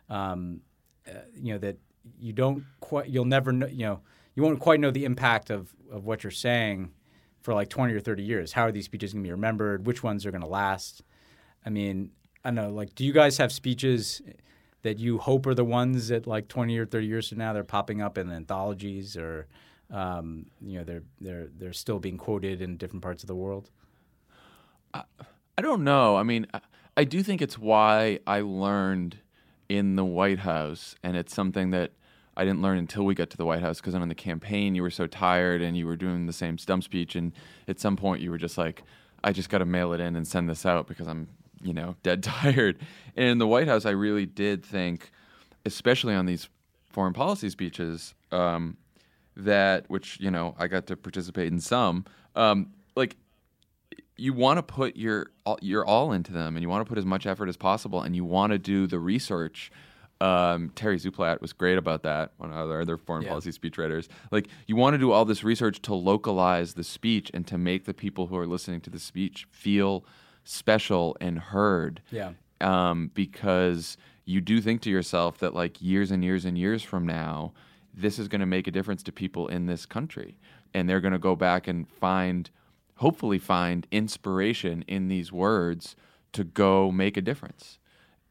[0.10, 0.62] um,
[1.08, 1.78] uh, you know that
[2.20, 4.02] you don't quite, you'll never know, you know,
[4.36, 6.92] you won't quite know the impact of of what you're saying
[7.42, 8.54] for like 20 or 30 years.
[8.54, 9.86] How are these speeches going to be remembered?
[9.86, 11.04] Which ones are going to last?
[11.66, 12.12] I mean,
[12.46, 12.70] I don't know.
[12.70, 14.22] Like, do you guys have speeches
[14.84, 17.64] that you hope are the ones that like 20 or 30 years from now they're
[17.64, 19.48] popping up in anthologies or
[19.92, 23.70] um, you know they're they're they're still being quoted in different parts of the world?
[24.94, 26.16] I don't know.
[26.16, 26.62] I mean, I,
[26.98, 29.18] I do think it's why I learned
[29.78, 31.92] in the White House, and it's something that
[32.36, 34.82] I didn't learn until we got to the White House because on the campaign you
[34.82, 37.32] were so tired and you were doing the same stump speech, and
[37.70, 38.84] at some point you were just like,
[39.24, 41.30] I just got to mail it in and send this out because I'm,
[41.62, 42.80] you know, dead tired.
[43.16, 45.10] And in the White House, I really did think,
[45.66, 46.50] especially on these
[46.90, 48.76] foreign policy speeches, um,
[49.38, 52.04] that which you know I got to participate in some,
[52.36, 52.74] um,
[54.22, 56.98] you want to put your all- your all into them, and you want to put
[56.98, 59.72] as much effort as possible, and you want to do the research.
[60.20, 62.32] Um, Terry Szuplat was great about that.
[62.38, 63.30] One of our other foreign Yeah.
[63.30, 67.48] policy speechwriters, like you want to do all this research to localize the speech and
[67.48, 70.06] to make the people who are listening to the speech feel
[70.44, 72.34] special and heard Yeah.
[72.60, 77.08] um, because you do think to yourself that like years and years and years from
[77.08, 77.54] now,
[77.92, 80.38] this is going to make a difference to people in this country,
[80.76, 82.52] and they're going to go back and find,
[83.02, 85.96] hopefully, find inspiration in these words
[86.34, 87.78] to go make a difference.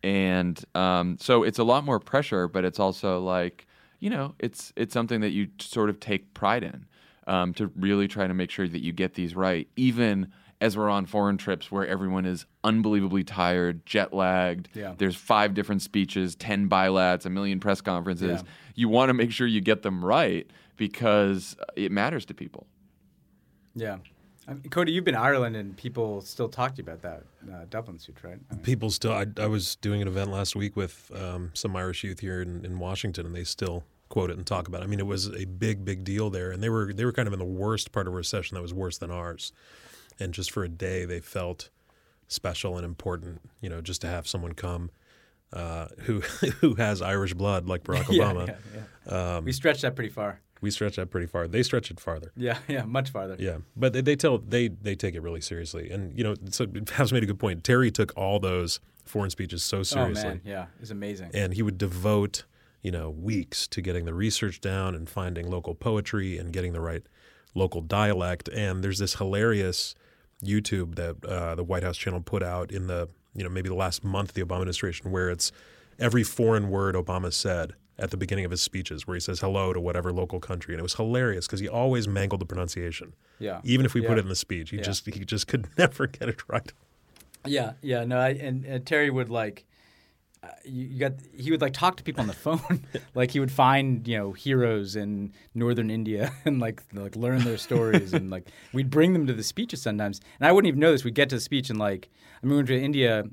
[0.02, 3.66] And um, so it's a lot more pressure, but it's also like
[3.98, 6.86] you know, it's it's something that you sort of take pride in.
[7.26, 10.88] um, to really try to make sure that you get these right, even as we're
[10.90, 14.68] on foreign trips where everyone is unbelievably tired, jet lagged.
[14.74, 14.94] Yeah.
[14.98, 18.40] There's five different speeches, 10 bilats, a million press conferences.
[18.42, 18.48] Yeah.
[18.74, 22.66] You want to make sure you get them right because it matters to people.
[23.74, 23.98] Yeah.
[24.50, 27.22] I mean, Cody, you've been to Ireland and people still talk to you about that
[27.52, 28.38] uh, Dublin suit, right?
[28.50, 29.12] I mean, People still.
[29.12, 32.64] I, I was doing an event last week with um, some Irish youth here in,
[32.64, 34.84] in Washington, and they still quote it and talk about it.
[34.84, 37.28] I mean, it was a big, big deal there, and they were they were kind
[37.28, 39.52] of in the worst part of a recession that was worse than ours,
[40.18, 41.70] and just for a day they felt
[42.26, 43.40] special and important.
[43.60, 44.90] You know, just to have someone come
[45.52, 46.20] uh, who
[46.60, 48.46] who has Irish blood like Barack yeah, Obama.
[48.48, 49.40] yeah, yeah.
[49.40, 50.40] we stretched that pretty far.
[50.60, 51.48] We stretch that pretty far.
[51.48, 52.32] They stretch it farther.
[52.36, 53.36] Yeah, yeah, much farther.
[53.38, 56.66] Yeah, but they, they tell they they take it really seriously, and you know, so
[56.92, 57.64] House made a good point.
[57.64, 60.00] Terry took all those foreign speeches so seriously.
[60.00, 61.30] Oh seriously, man, yeah, it's amazing.
[61.34, 62.44] and he would devote
[62.82, 66.80] you know weeks to getting the research down and finding local poetry and getting the
[66.80, 67.02] right
[67.54, 68.48] local dialect.
[68.48, 69.94] And there's this hilarious
[70.42, 73.74] YouTube that uh, the White House channel put out in the you know maybe the
[73.74, 75.52] last month of the Obama administration, where it's
[75.98, 79.72] every foreign word Obama said at the beginning of his speeches, where he says hello
[79.72, 83.14] to whatever local country, and it was hilarious because he always mangled the pronunciation.
[83.38, 83.60] Yeah.
[83.64, 84.82] Even if we put it in the speech, he Yeah.
[84.82, 86.72] just he just could never get it right.
[87.46, 89.64] Yeah, yeah, no, I, and, and Terry would like,
[90.42, 92.84] uh, you, you got he would like talk to people on the phone,
[93.14, 97.56] like he would find you know heroes in northern India and like like learn their
[97.58, 100.92] stories and like we'd bring them to the speeches sometimes, and I wouldn't even know
[100.92, 101.04] this.
[101.04, 102.08] We'd get to the speech and like
[102.42, 103.24] I mean, we went to India,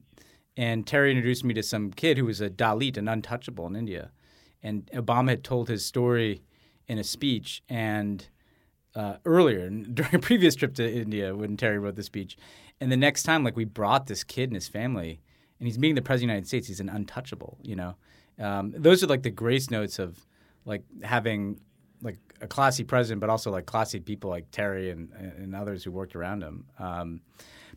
[0.55, 4.11] and Terry introduced me to some kid who was a Dalit, an untouchable in India,
[4.63, 6.41] and Obama had told his story
[6.87, 8.27] in a speech and
[8.95, 12.37] uh, earlier during a previous trip to India when Terry wrote the speech.
[12.79, 15.19] And the next time, like we brought this kid and his family,
[15.59, 16.67] and he's meeting the president of the United States.
[16.67, 17.95] He's an untouchable, you know.
[18.39, 20.25] Um, those are like the grace notes of
[20.65, 21.59] like having
[22.01, 25.91] like a classy president, but also like classy people like Terry and, and others who
[25.91, 26.65] worked around him.
[26.77, 27.21] Um,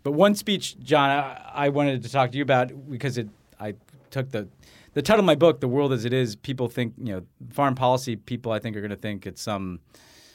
[0.03, 3.29] but one speech, John, I, I wanted to talk to you about because it
[3.59, 3.75] I
[4.11, 4.49] took the
[4.95, 7.75] the title of my book, "The World as It Is." People think you know foreign
[7.75, 8.17] policy.
[8.17, 9.81] People I think are going to think it's some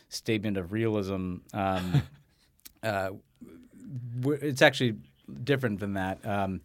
[0.09, 1.37] statement of realism.
[1.53, 2.01] Um,
[2.83, 3.09] uh,
[4.25, 4.95] it's actually
[5.43, 6.25] different than that.
[6.25, 6.61] Um,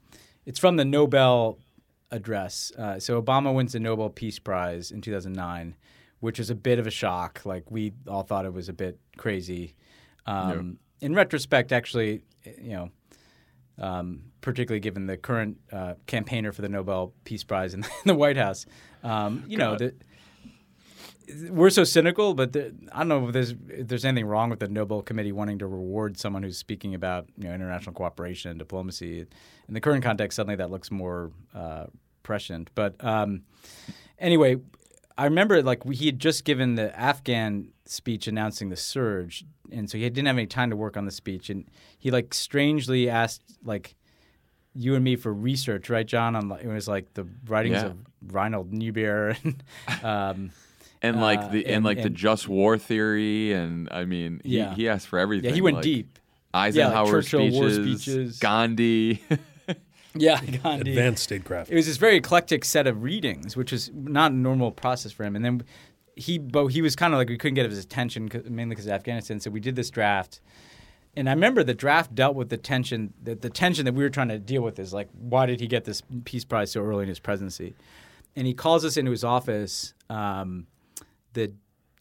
[0.47, 1.59] it's from the Nobel
[2.11, 2.73] address.
[2.77, 5.77] Uh, so Obama wins the Nobel Peace Prize in 2009,
[6.21, 7.43] which was a bit of a shock.
[7.45, 9.75] Like we all thought it was a bit crazy.
[10.27, 12.91] Um, In retrospect, actually, you know,
[13.81, 18.37] um, particularly given the current uh, campaigner for the Nobel Peace Prize in the White
[18.37, 18.67] House,
[19.03, 19.95] um, you know, the,
[21.49, 24.61] we're so cynical, but the, I don't know if there's if there's anything wrong with
[24.61, 28.59] the Nobel Committee wanting to reward someone who's speaking about you know international cooperation and
[28.59, 29.27] diplomacy.
[29.69, 31.87] In the current context, suddenly that looks more uh,
[32.23, 32.71] prescient.
[32.75, 33.43] But um,
[34.19, 34.57] anyway,
[35.17, 39.89] I remember like we, he had just given the Afghan speech announcing the surge, and
[39.91, 41.65] so he didn't have any time to work on the speech, and
[41.99, 43.95] he like strangely asked like
[44.75, 46.37] you and me for research, right, John?
[46.37, 47.87] On like, it was like the writings Yeah.
[47.87, 47.97] of
[48.27, 49.63] Reinhold Niebuhr and.
[50.05, 50.51] Um,
[51.03, 54.59] And like Uh, the and, and- like the just war theory, and I mean, he,
[54.59, 54.75] Yeah.
[54.75, 55.49] he asked for everything.
[55.51, 56.19] Yeah, he went like deep.
[56.53, 58.39] Eisenhower Churchill war speeches, speeches.
[58.39, 59.23] Gandhi.
[60.13, 60.91] Yeah, Gandhi.
[60.91, 61.71] Advanced statecraft.
[61.71, 65.23] It was this very eclectic set of readings, which is not a normal process for
[65.23, 65.37] him.
[65.37, 65.63] And then
[66.17, 68.93] he, but he was kind of like we couldn't get his attention mainly because of
[68.93, 69.41] Afghanistan.
[69.41, 70.41] So we did this draft,
[71.17, 73.15] and I remember the draft dealt with the tension.
[73.23, 75.67] that the tension that we were trying to deal with is like, why did he
[75.67, 77.75] get this peace prize so early in his presidency?
[78.37, 80.67] And he calls us into his office um,
[81.33, 81.53] the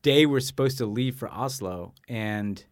[0.02, 2.64] day we're supposed to leave for Oslo, and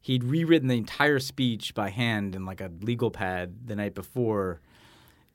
[0.00, 4.60] he'd rewritten the entire speech by hand in like a legal pad the night before.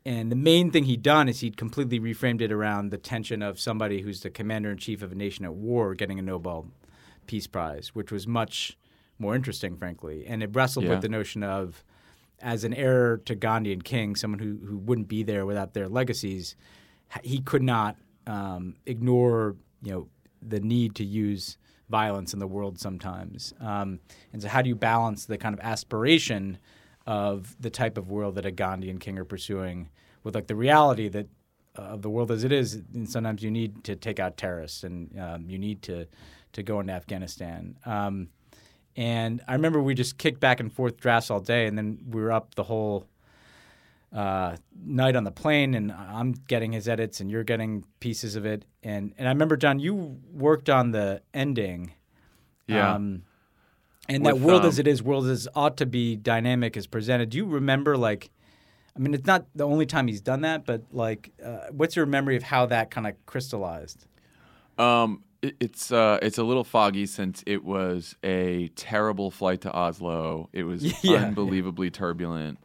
[0.06, 3.60] And the main thing he'd done is he'd completely reframed it around the tension of
[3.60, 6.68] somebody who's the commander in chief of a nation at war getting a Nobel
[7.28, 8.78] Peace Prize, which was much
[9.20, 10.26] more interesting, frankly.
[10.26, 10.92] And it wrestled Yeah.
[10.92, 11.84] with the notion of,
[12.42, 15.90] as an heir to Gandhi and King, someone who, who wouldn't be there without their
[15.90, 16.56] legacies,
[17.24, 20.08] he could not um, ignore, you know,
[20.42, 21.58] the need to use
[21.90, 23.54] violence in the world sometimes.
[23.60, 24.00] Um,
[24.32, 26.58] and so, how do you balance the kind of aspiration
[27.10, 29.90] of the type of world that a Gandhi and King are pursuing
[30.24, 31.28] with like the reality that
[31.76, 32.76] uh, of the world as it is?
[32.94, 36.06] And sometimes you need to take out terrorists, and um, you need to
[36.52, 37.76] to go into Afghanistan.
[37.86, 38.30] Um,
[38.96, 42.22] and I remember we just kicked back and forth drafts all day, and then we
[42.22, 43.08] were up the whole
[44.14, 48.46] uh, night on the plane, and I'm getting his edits, and you're getting pieces of
[48.46, 48.66] it.
[48.84, 51.94] And and I remember John, you worked on the ending.
[52.68, 52.94] Yeah.
[52.94, 53.24] Um,
[54.10, 56.88] and that With, world um, as it is, world as ought to be dynamic is
[56.88, 57.30] presented.
[57.30, 58.30] Do you remember like?
[58.96, 62.06] I mean, it's not the only time he's done that, but like, uh, what's your
[62.06, 64.06] memory of how that kind of crystallized?
[64.78, 69.72] Um, It, it's uh, it's a little foggy since it was a terrible flight to
[69.72, 70.50] Oslo.
[70.52, 71.24] It was Yeah.
[71.24, 72.58] unbelievably turbulent.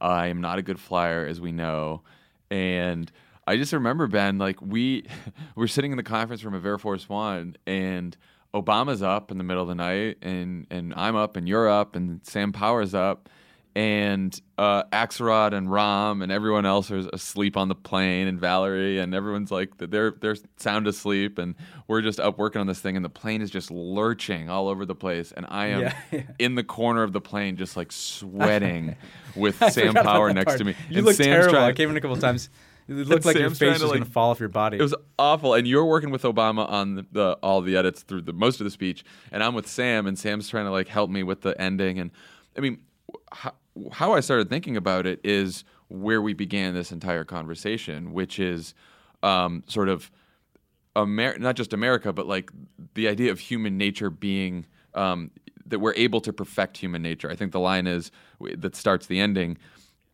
[0.00, 2.02] I am not a good flyer, as we know,
[2.50, 3.10] and
[3.46, 5.06] I just remember Ben, like we
[5.56, 8.16] we're sitting in the conference room of Air Force One, and
[8.54, 11.94] Obama's up in the middle of the night, and and I'm up, and you're up,
[11.96, 13.28] and Sam Power's up,
[13.76, 18.98] and uh, Axelrod and Rahm and everyone else are asleep on the plane, and Valerie
[18.98, 21.54] and everyone's like they're they're sound asleep, and
[21.86, 24.84] we're just up working on this thing, and the plane is just lurching all over
[24.84, 26.22] the place, and I am Yeah, yeah.
[26.40, 28.96] in the corner of the plane, just like sweating
[29.36, 30.58] with Sam Power next part.
[30.58, 30.74] to me.
[30.88, 31.52] You and look Sam's terrible.
[31.52, 32.50] trying- I came in a couple times.
[32.90, 34.76] It looked like your Sam's trying face to, was gonna fall off your body.
[34.76, 35.54] It was awful.
[35.54, 38.64] And you're working with Obama on the, the all the edits through the most of
[38.64, 41.58] the speech, and I'm with Sam, and Sam's trying to like help me with the
[41.60, 42.00] ending.
[42.00, 42.10] And
[42.56, 42.78] I mean,
[43.32, 43.52] how,
[43.92, 48.74] how I started thinking about it is where we began this entire conversation, which is
[49.22, 50.10] um, sort of
[50.96, 52.50] Amer- not just America, but like
[52.94, 55.30] the idea of human nature being um,
[55.66, 57.30] that we're able to perfect human nature.
[57.30, 58.10] I think the line is
[58.40, 59.56] that starts the ending.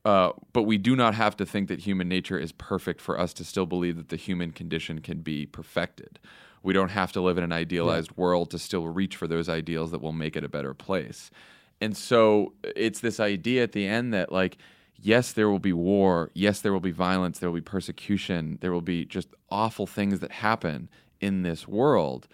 [0.06, 3.32] Uh, but we do not have to think that human nature is perfect for us
[3.32, 6.20] to still believe that the human condition can be perfected.
[6.62, 9.90] We don't have to live in an idealized world to still reach for those ideals
[9.90, 11.32] that will make it a better place.
[11.80, 14.58] And so it's this idea at the end that, like,
[14.96, 16.30] yes, there will be war.
[16.34, 17.40] Yes, there will be violence.
[17.40, 18.58] There will be persecution.
[18.60, 20.88] There will be just awful things that happen
[21.20, 22.28] in this world.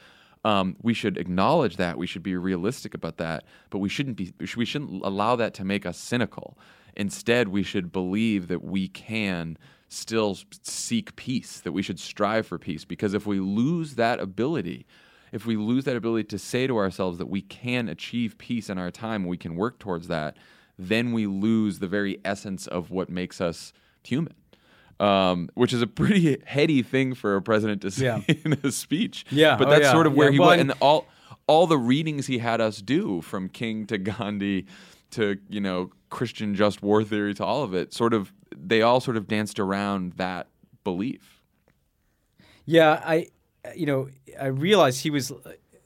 [0.45, 1.97] Um, we should acknowledge that.
[1.97, 3.45] We should be realistic about that.
[3.71, 4.35] But we shouldn't be.
[4.57, 6.59] We shouldn't allow that to make us cynical.
[6.97, 9.57] Instead, we should believe that we can
[9.89, 11.61] still seek peace.
[11.61, 12.85] That we should strive for peace.
[12.85, 14.87] Because if we lose that ability,
[15.33, 18.79] if we lose that ability to say to ourselves that we can achieve peace in
[18.79, 20.37] our time, we can work towards that,
[20.79, 23.73] then we lose the very essence of what makes us
[24.03, 24.35] human.
[25.01, 28.21] Um, which is a pretty heady thing for a president to say Yeah.
[28.45, 29.25] in a speech.
[29.31, 29.93] Yeah, but oh, that's yeah.
[29.93, 31.07] sort of where Yeah, he well, was, and- and all
[31.49, 34.67] all the readings he had us do, from King to Gandhi
[35.13, 39.01] to you know Christian just war theory to all of it, sort of they all
[39.01, 40.47] sort of danced around that
[40.85, 41.43] belief.
[42.65, 43.27] Yeah, I,
[43.75, 44.09] you know,
[44.41, 45.33] I realized he was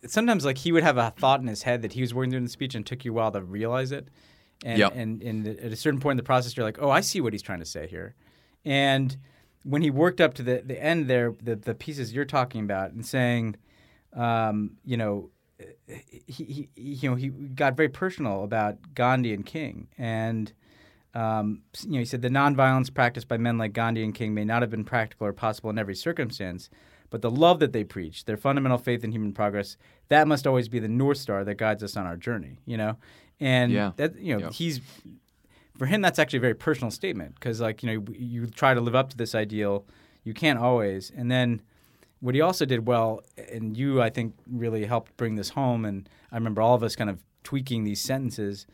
[0.07, 2.39] sometimes like he would have a thought in his head that he was working through
[2.39, 4.09] in the speech, and took you a while to realize it.
[4.65, 4.93] And Yep.
[4.95, 7.33] and and at a certain point in the process, you're like, oh, I see what
[7.33, 8.15] he's trying to say here.
[8.65, 9.17] And
[9.63, 12.93] when he worked up to the the end there, the the pieces you're talking about,
[12.93, 13.57] and saying,
[14.15, 15.31] um, you know.
[15.89, 20.53] He, he, you know, he got very personal about Gandhi and King, and
[21.15, 24.45] um, you know, he said the nonviolence practiced by men like Gandhi and King may
[24.45, 26.69] not have been practical or possible in every circumstance,
[27.09, 29.79] but the love that they preach, their fundamental faith in human progress,
[30.09, 32.59] that must always be the north star that guides us on our journey.
[32.67, 32.97] You know,
[33.41, 33.93] and Yeah.
[33.97, 34.51] that you know Yeah.
[34.51, 34.81] he's
[35.79, 38.81] for him that's actually a very personal statement because like you know you try to
[38.81, 39.87] live up to this ideal,
[40.23, 41.63] you can't always, and then
[42.21, 43.21] what he also did well,
[43.53, 46.97] and you I think really helped bring this home, and I remember all of us
[46.97, 48.67] kind of tweaking these sentences,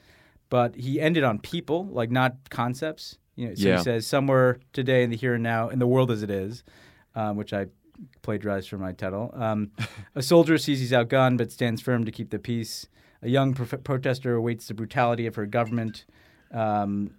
[0.49, 3.19] but he ended on people, like not concepts.
[3.37, 3.77] You know, so Yeah.
[3.79, 6.63] he says somewhere today in the here and now, in the world as it is,
[7.15, 7.67] um, which I
[8.23, 9.31] plagiarized from my title.
[9.35, 9.71] Um,
[10.15, 12.89] a soldier sees he's outgunned but stands firm to keep the peace.
[13.23, 16.05] A young pro- protester awaits the brutality of her government.
[16.53, 17.13] Um,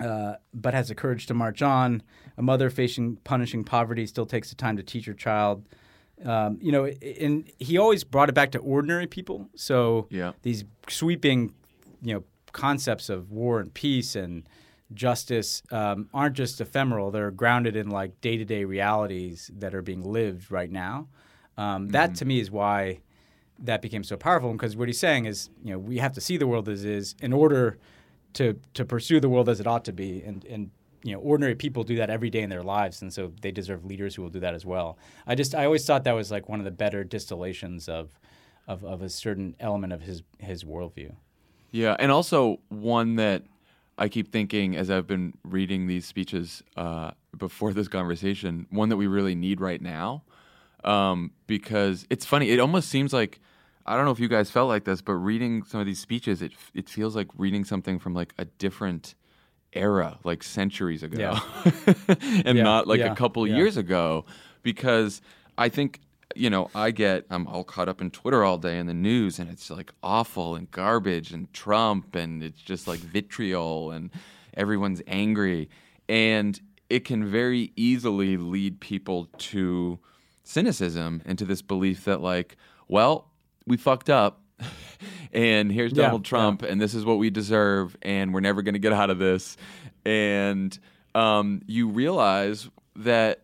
[0.00, 2.02] uh, but has the courage to march on.
[2.36, 5.64] A mother facing punishing poverty still takes the time to teach her child.
[6.24, 6.84] Um, you know,
[7.20, 9.48] and he always brought it back to ordinary people.
[9.54, 10.32] So Yeah.
[10.42, 11.54] these sweeping,
[12.02, 14.48] you know, concepts of war and peace and
[14.94, 17.10] justice um, aren't just ephemeral.
[17.10, 21.08] They're grounded in like day to day realities that are being lived right now.
[21.56, 23.00] Um, That to me is why
[23.58, 24.52] that became so powerful.
[24.52, 27.16] Because what he's saying is, you know, we have to see the world as is
[27.20, 27.78] in order
[28.38, 30.70] to to pursue the world as it ought to be, and and
[31.02, 33.84] you know, ordinary people do that every day in their lives, and so they deserve
[33.84, 34.98] leaders who will do that as well.
[35.26, 38.18] I just I always thought that was like one of the better distillations of
[38.66, 41.14] of, of a certain element of his his worldview.
[41.70, 43.42] Yeah, and also one that
[43.98, 48.96] I keep thinking as I've been reading these speeches uh, before this conversation, one that
[48.96, 50.22] we really need right now,
[50.84, 52.50] um, because it's funny.
[52.50, 53.40] It almost seems like
[53.88, 56.42] I don't know if you guys felt like this, but reading some of these speeches,
[56.42, 59.14] it it feels like reading something from like a different
[59.72, 61.36] era, like centuries ago,
[62.44, 63.56] and Yeah, not like yeah, a couple yeah.
[63.56, 64.24] years ago,
[64.62, 65.20] because
[65.56, 66.00] I think
[66.36, 69.38] you know I get I'm all caught up in Twitter all day and the news,
[69.38, 74.10] and it's like awful and garbage and Trump, and it's just like vitriol, and
[74.54, 75.68] everyone's angry,
[76.08, 76.60] and
[76.90, 79.98] it can very easily lead people to
[80.42, 82.56] cynicism and to this belief that like,
[82.88, 83.30] well,
[83.68, 84.42] we fucked up.
[85.30, 88.72] And here's Yeah, Donald Trump, and this is what we deserve, and we're never going
[88.72, 89.58] to get out of this.
[90.06, 90.76] And
[91.14, 93.42] um, you realize that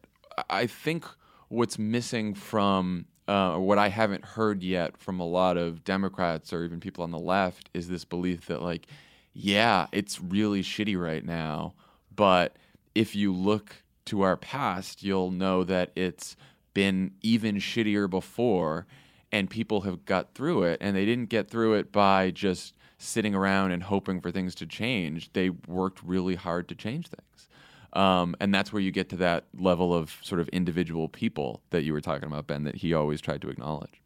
[0.49, 1.05] I think
[1.49, 6.65] what's missing from uh, what I haven't heard yet from a lot of Democrats or
[6.65, 8.87] even people on the left, is this belief that like,
[9.33, 11.75] yeah, it's really shitty right now,
[12.15, 12.57] but
[12.95, 16.37] if you look to our past, you'll know that it's
[16.75, 18.87] been even shittier before,
[19.35, 23.35] and people have got through it, and they didn't get through it by just sitting
[23.35, 25.33] around and hoping for things to change.
[25.33, 27.49] They worked really hard to change things.
[27.93, 31.83] Um, and that's where you get to that level of sort of individual people that
[31.83, 34.01] you were talking about, Ben, that he always tried to acknowledge.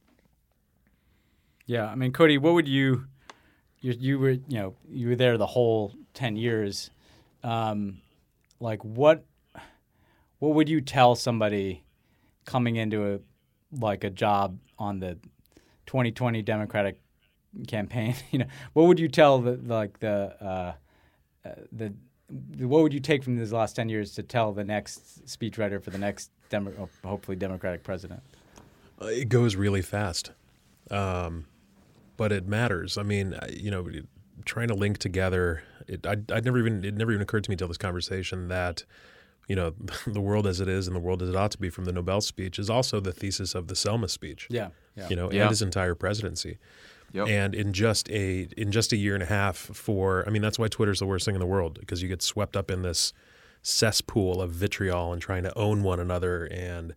[1.67, 3.05] Yeah, I mean, Cody, what would you,
[3.81, 6.91] you, you were, you know, you were there the whole ten years.
[7.45, 8.01] Um,
[8.61, 9.25] like, what,
[10.39, 11.85] what would you tell somebody
[12.45, 13.19] coming into a,
[13.71, 15.19] like a job on the
[15.87, 17.01] 2020 Democratic
[17.67, 18.15] campaign?
[18.31, 20.73] you know, what would you tell the like the, uh,
[21.49, 21.93] uh, the
[22.59, 25.89] what would you take from these last 10 years to tell the next speechwriter for
[25.89, 28.23] the next Demo- hopefully democratic president
[29.01, 30.33] Uh, it goes really fast,
[30.91, 31.47] um,
[32.17, 32.99] but it matters.
[32.99, 33.89] I mean, you know,
[34.45, 35.63] trying to link together.
[35.87, 38.85] It, I, I'd never even it never even occurred to me till this conversation that
[39.49, 39.75] you know
[40.07, 41.93] the world as it is and the world as it ought to be from the
[41.93, 44.47] Nobel speech is also the thesis of the Selma speech.
[44.51, 45.43] yeah yeah You know, Yeah.
[45.43, 46.59] and his entire presidency.
[47.13, 47.29] Yep.
[47.29, 50.59] And in just a in just a year and a half for I mean that's
[50.59, 53.13] why Twitter's the worst thing in the world because you get swept up in this
[53.63, 56.95] cesspool of vitriol and trying to own one another and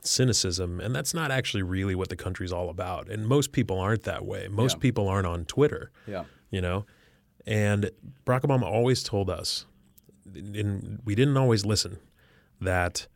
[0.00, 3.08] cynicism and that's not actually really what the country's all about.
[3.10, 4.46] And most people aren't that way.
[4.48, 4.80] Most Yeah.
[4.80, 6.86] people aren't on Twitter, yeah you know.
[7.46, 7.90] And
[8.26, 9.66] Barack Obama always told us
[10.34, 11.98] and we didn't always listen
[12.60, 13.06] that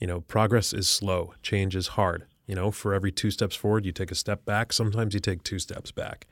[0.00, 2.26] you know progress is slow change is hard.
[2.46, 4.72] You know for every two steps forward you take a step back.
[4.72, 6.26] Sometimes you take two steps back.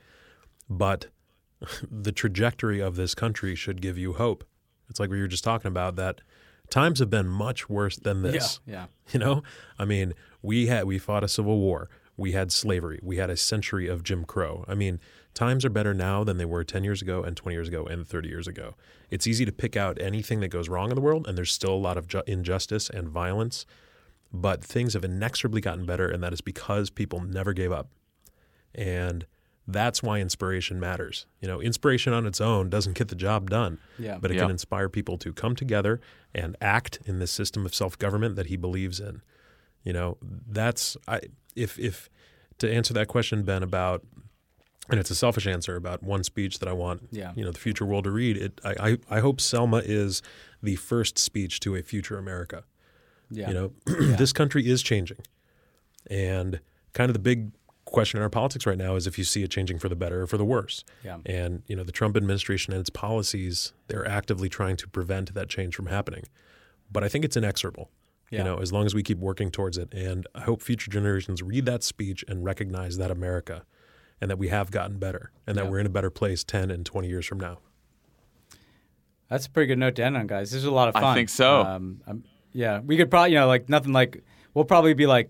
[0.69, 1.07] But
[1.91, 4.43] the trajectory of this country should give you hope.
[4.89, 6.21] It's like we were just talking about that
[6.69, 8.59] times have been much worse than this.
[8.65, 8.87] yeah.
[9.13, 9.43] You know?
[9.79, 11.89] I mean we had we fought a civil war.
[12.17, 12.99] We had slavery.
[13.03, 14.65] We had a century of jim crow.
[14.67, 14.99] I mean
[15.37, 18.07] times are better now than they were 10 years ago and 20 years ago and
[18.07, 18.73] 30 years ago
[19.11, 21.73] it's easy to pick out anything that goes wrong in the world and there's still
[21.73, 23.65] a lot of ju- injustice and violence
[24.33, 27.89] but things have inexorably gotten better and that is because people never gave up
[28.75, 29.25] and
[29.69, 33.77] that's why inspiration matters you know inspiration on its own doesn't get the job done
[33.99, 34.17] Yeah.
[34.21, 34.41] but it Yeah.
[34.43, 35.99] can inspire people to come together
[36.33, 39.21] and act in this system of self-government that he believes in
[39.83, 40.17] you know
[40.49, 41.19] that's i
[41.55, 42.09] if if
[42.59, 44.03] to answer that question ben about
[44.89, 47.33] and it's a selfish answer about one speech that i want Yeah.
[47.35, 48.75] you know the future world to read it i
[49.09, 50.21] i, I hope selma is
[50.63, 52.63] the first speech to a future america
[53.29, 55.17] yeah you know, this country is changing.
[56.09, 56.61] And
[56.93, 57.51] kind of the big
[57.83, 60.21] question in our politics right now is if you see it changing for the better
[60.21, 60.85] or for the worse.
[61.03, 61.17] Yeah.
[61.25, 65.49] And, you know, the Trump administration and its policies, they're actively trying to prevent that
[65.49, 66.23] change from happening.
[66.91, 67.89] But I think it's inexorable.
[68.31, 68.39] Yeah.
[68.39, 69.93] You know, as long as we keep working towards it.
[69.93, 73.63] And I hope future generations read that speech and recognize that America
[74.21, 75.69] and that we have gotten better and that Yeah.
[75.69, 77.59] we're in a better place 10 and 20 years from now.
[79.29, 80.51] That's a pretty good note to end on, guys.
[80.51, 81.03] This is a lot of fun.
[81.03, 81.61] I think so.
[81.61, 82.01] Um,
[82.53, 85.29] yeah, we could probably, you know, like nothing like we'll probably be like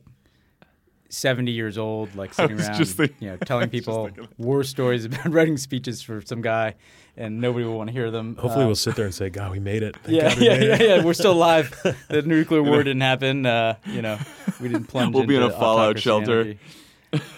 [1.09, 5.25] seventy years old, like sitting around, just thinking- you know, telling people war stories about
[5.33, 6.75] writing speeches for some guy,
[7.17, 8.35] and nobody will want to hear them.
[8.35, 9.95] Hopefully, Uh, we'll sit there and say, God, we made it.
[10.03, 10.81] Thank yeah, God we yeah, made yeah, it.
[10.99, 11.03] yeah.
[11.03, 11.75] We're still alive.
[12.09, 13.47] the nuclear war didn't happen.
[13.47, 14.19] Uh, you know,
[14.61, 15.15] we didn't plunge.
[15.15, 16.53] We'll be in a fallout shelter.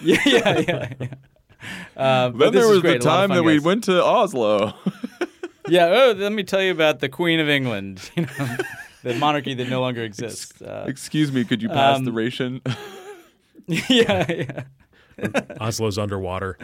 [0.02, 0.92] yeah, yeah, yeah.
[1.00, 1.14] yeah.
[1.96, 3.54] Uh, but Then this there is was the A lot of time fun, that we
[3.54, 3.62] guys.
[3.64, 4.74] went to Oslo.
[5.68, 5.86] Yeah.
[5.86, 8.10] Oh, let me tell you about the Queen of England.
[8.16, 8.56] You know,
[9.04, 10.60] the monarchy that no longer exists.
[10.60, 12.60] Uh, Excuse me, could you pass Um, the ration?
[13.66, 14.62] yeah, yeah,
[15.60, 16.58] Oslo's underwater.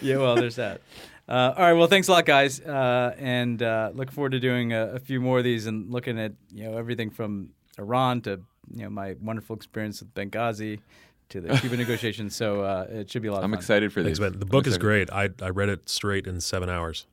[0.00, 0.16] yeah.
[0.18, 0.80] Well, there's that.
[1.28, 1.72] Uh, all right.
[1.72, 5.20] Well, thanks a lot, guys, uh, and uh, look forward to doing a, a few
[5.20, 8.40] more of these and looking at you know everything from Iran to
[8.74, 10.80] you know my wonderful experience with Benghazi
[11.32, 12.34] to the Cuban negotiations.
[12.36, 13.58] So uh, it should be a lot of I'm fun.
[13.58, 14.30] excited for Thanks, these.
[14.30, 14.38] Ben.
[14.38, 15.10] The I'm book is great.
[15.10, 17.06] I, I read it straight in seven hours.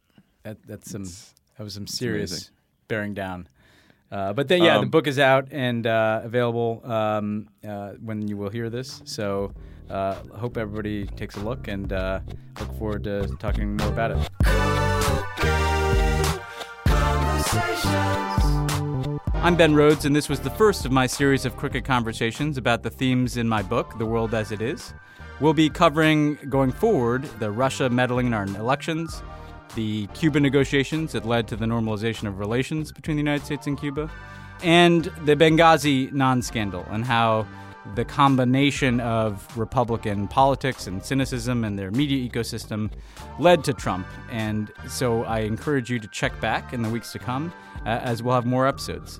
[0.43, 2.51] That, that's some that was some serious
[2.87, 3.47] bearing down.
[4.11, 8.27] Uh, but then, yeah, the Um, book is out and uh, available um, uh, when
[8.27, 9.01] you will hear this.
[9.05, 9.53] So,
[9.89, 12.21] uh, hope everybody takes a look and uh,
[12.59, 14.29] look forward to talking more about it.
[19.41, 22.83] I'm Ben Rhodes, and this was the first of my series of Crooked conversations about
[22.83, 24.93] the themes in my book, The World as It Is.
[25.39, 29.23] We'll be covering, going forward, the Russia meddling in our elections,
[29.75, 33.79] the Cuba negotiations that led to the normalization of relations between the United States and
[33.79, 34.11] Cuba,
[34.61, 37.47] and the Benghazi non scandal, and how
[37.95, 42.91] the combination of Republican politics and cynicism and their media ecosystem
[43.39, 44.07] led to Trump.
[44.31, 47.53] And so I encourage you to check back in the weeks to come
[47.85, 49.19] uh, as we'll have more episodes.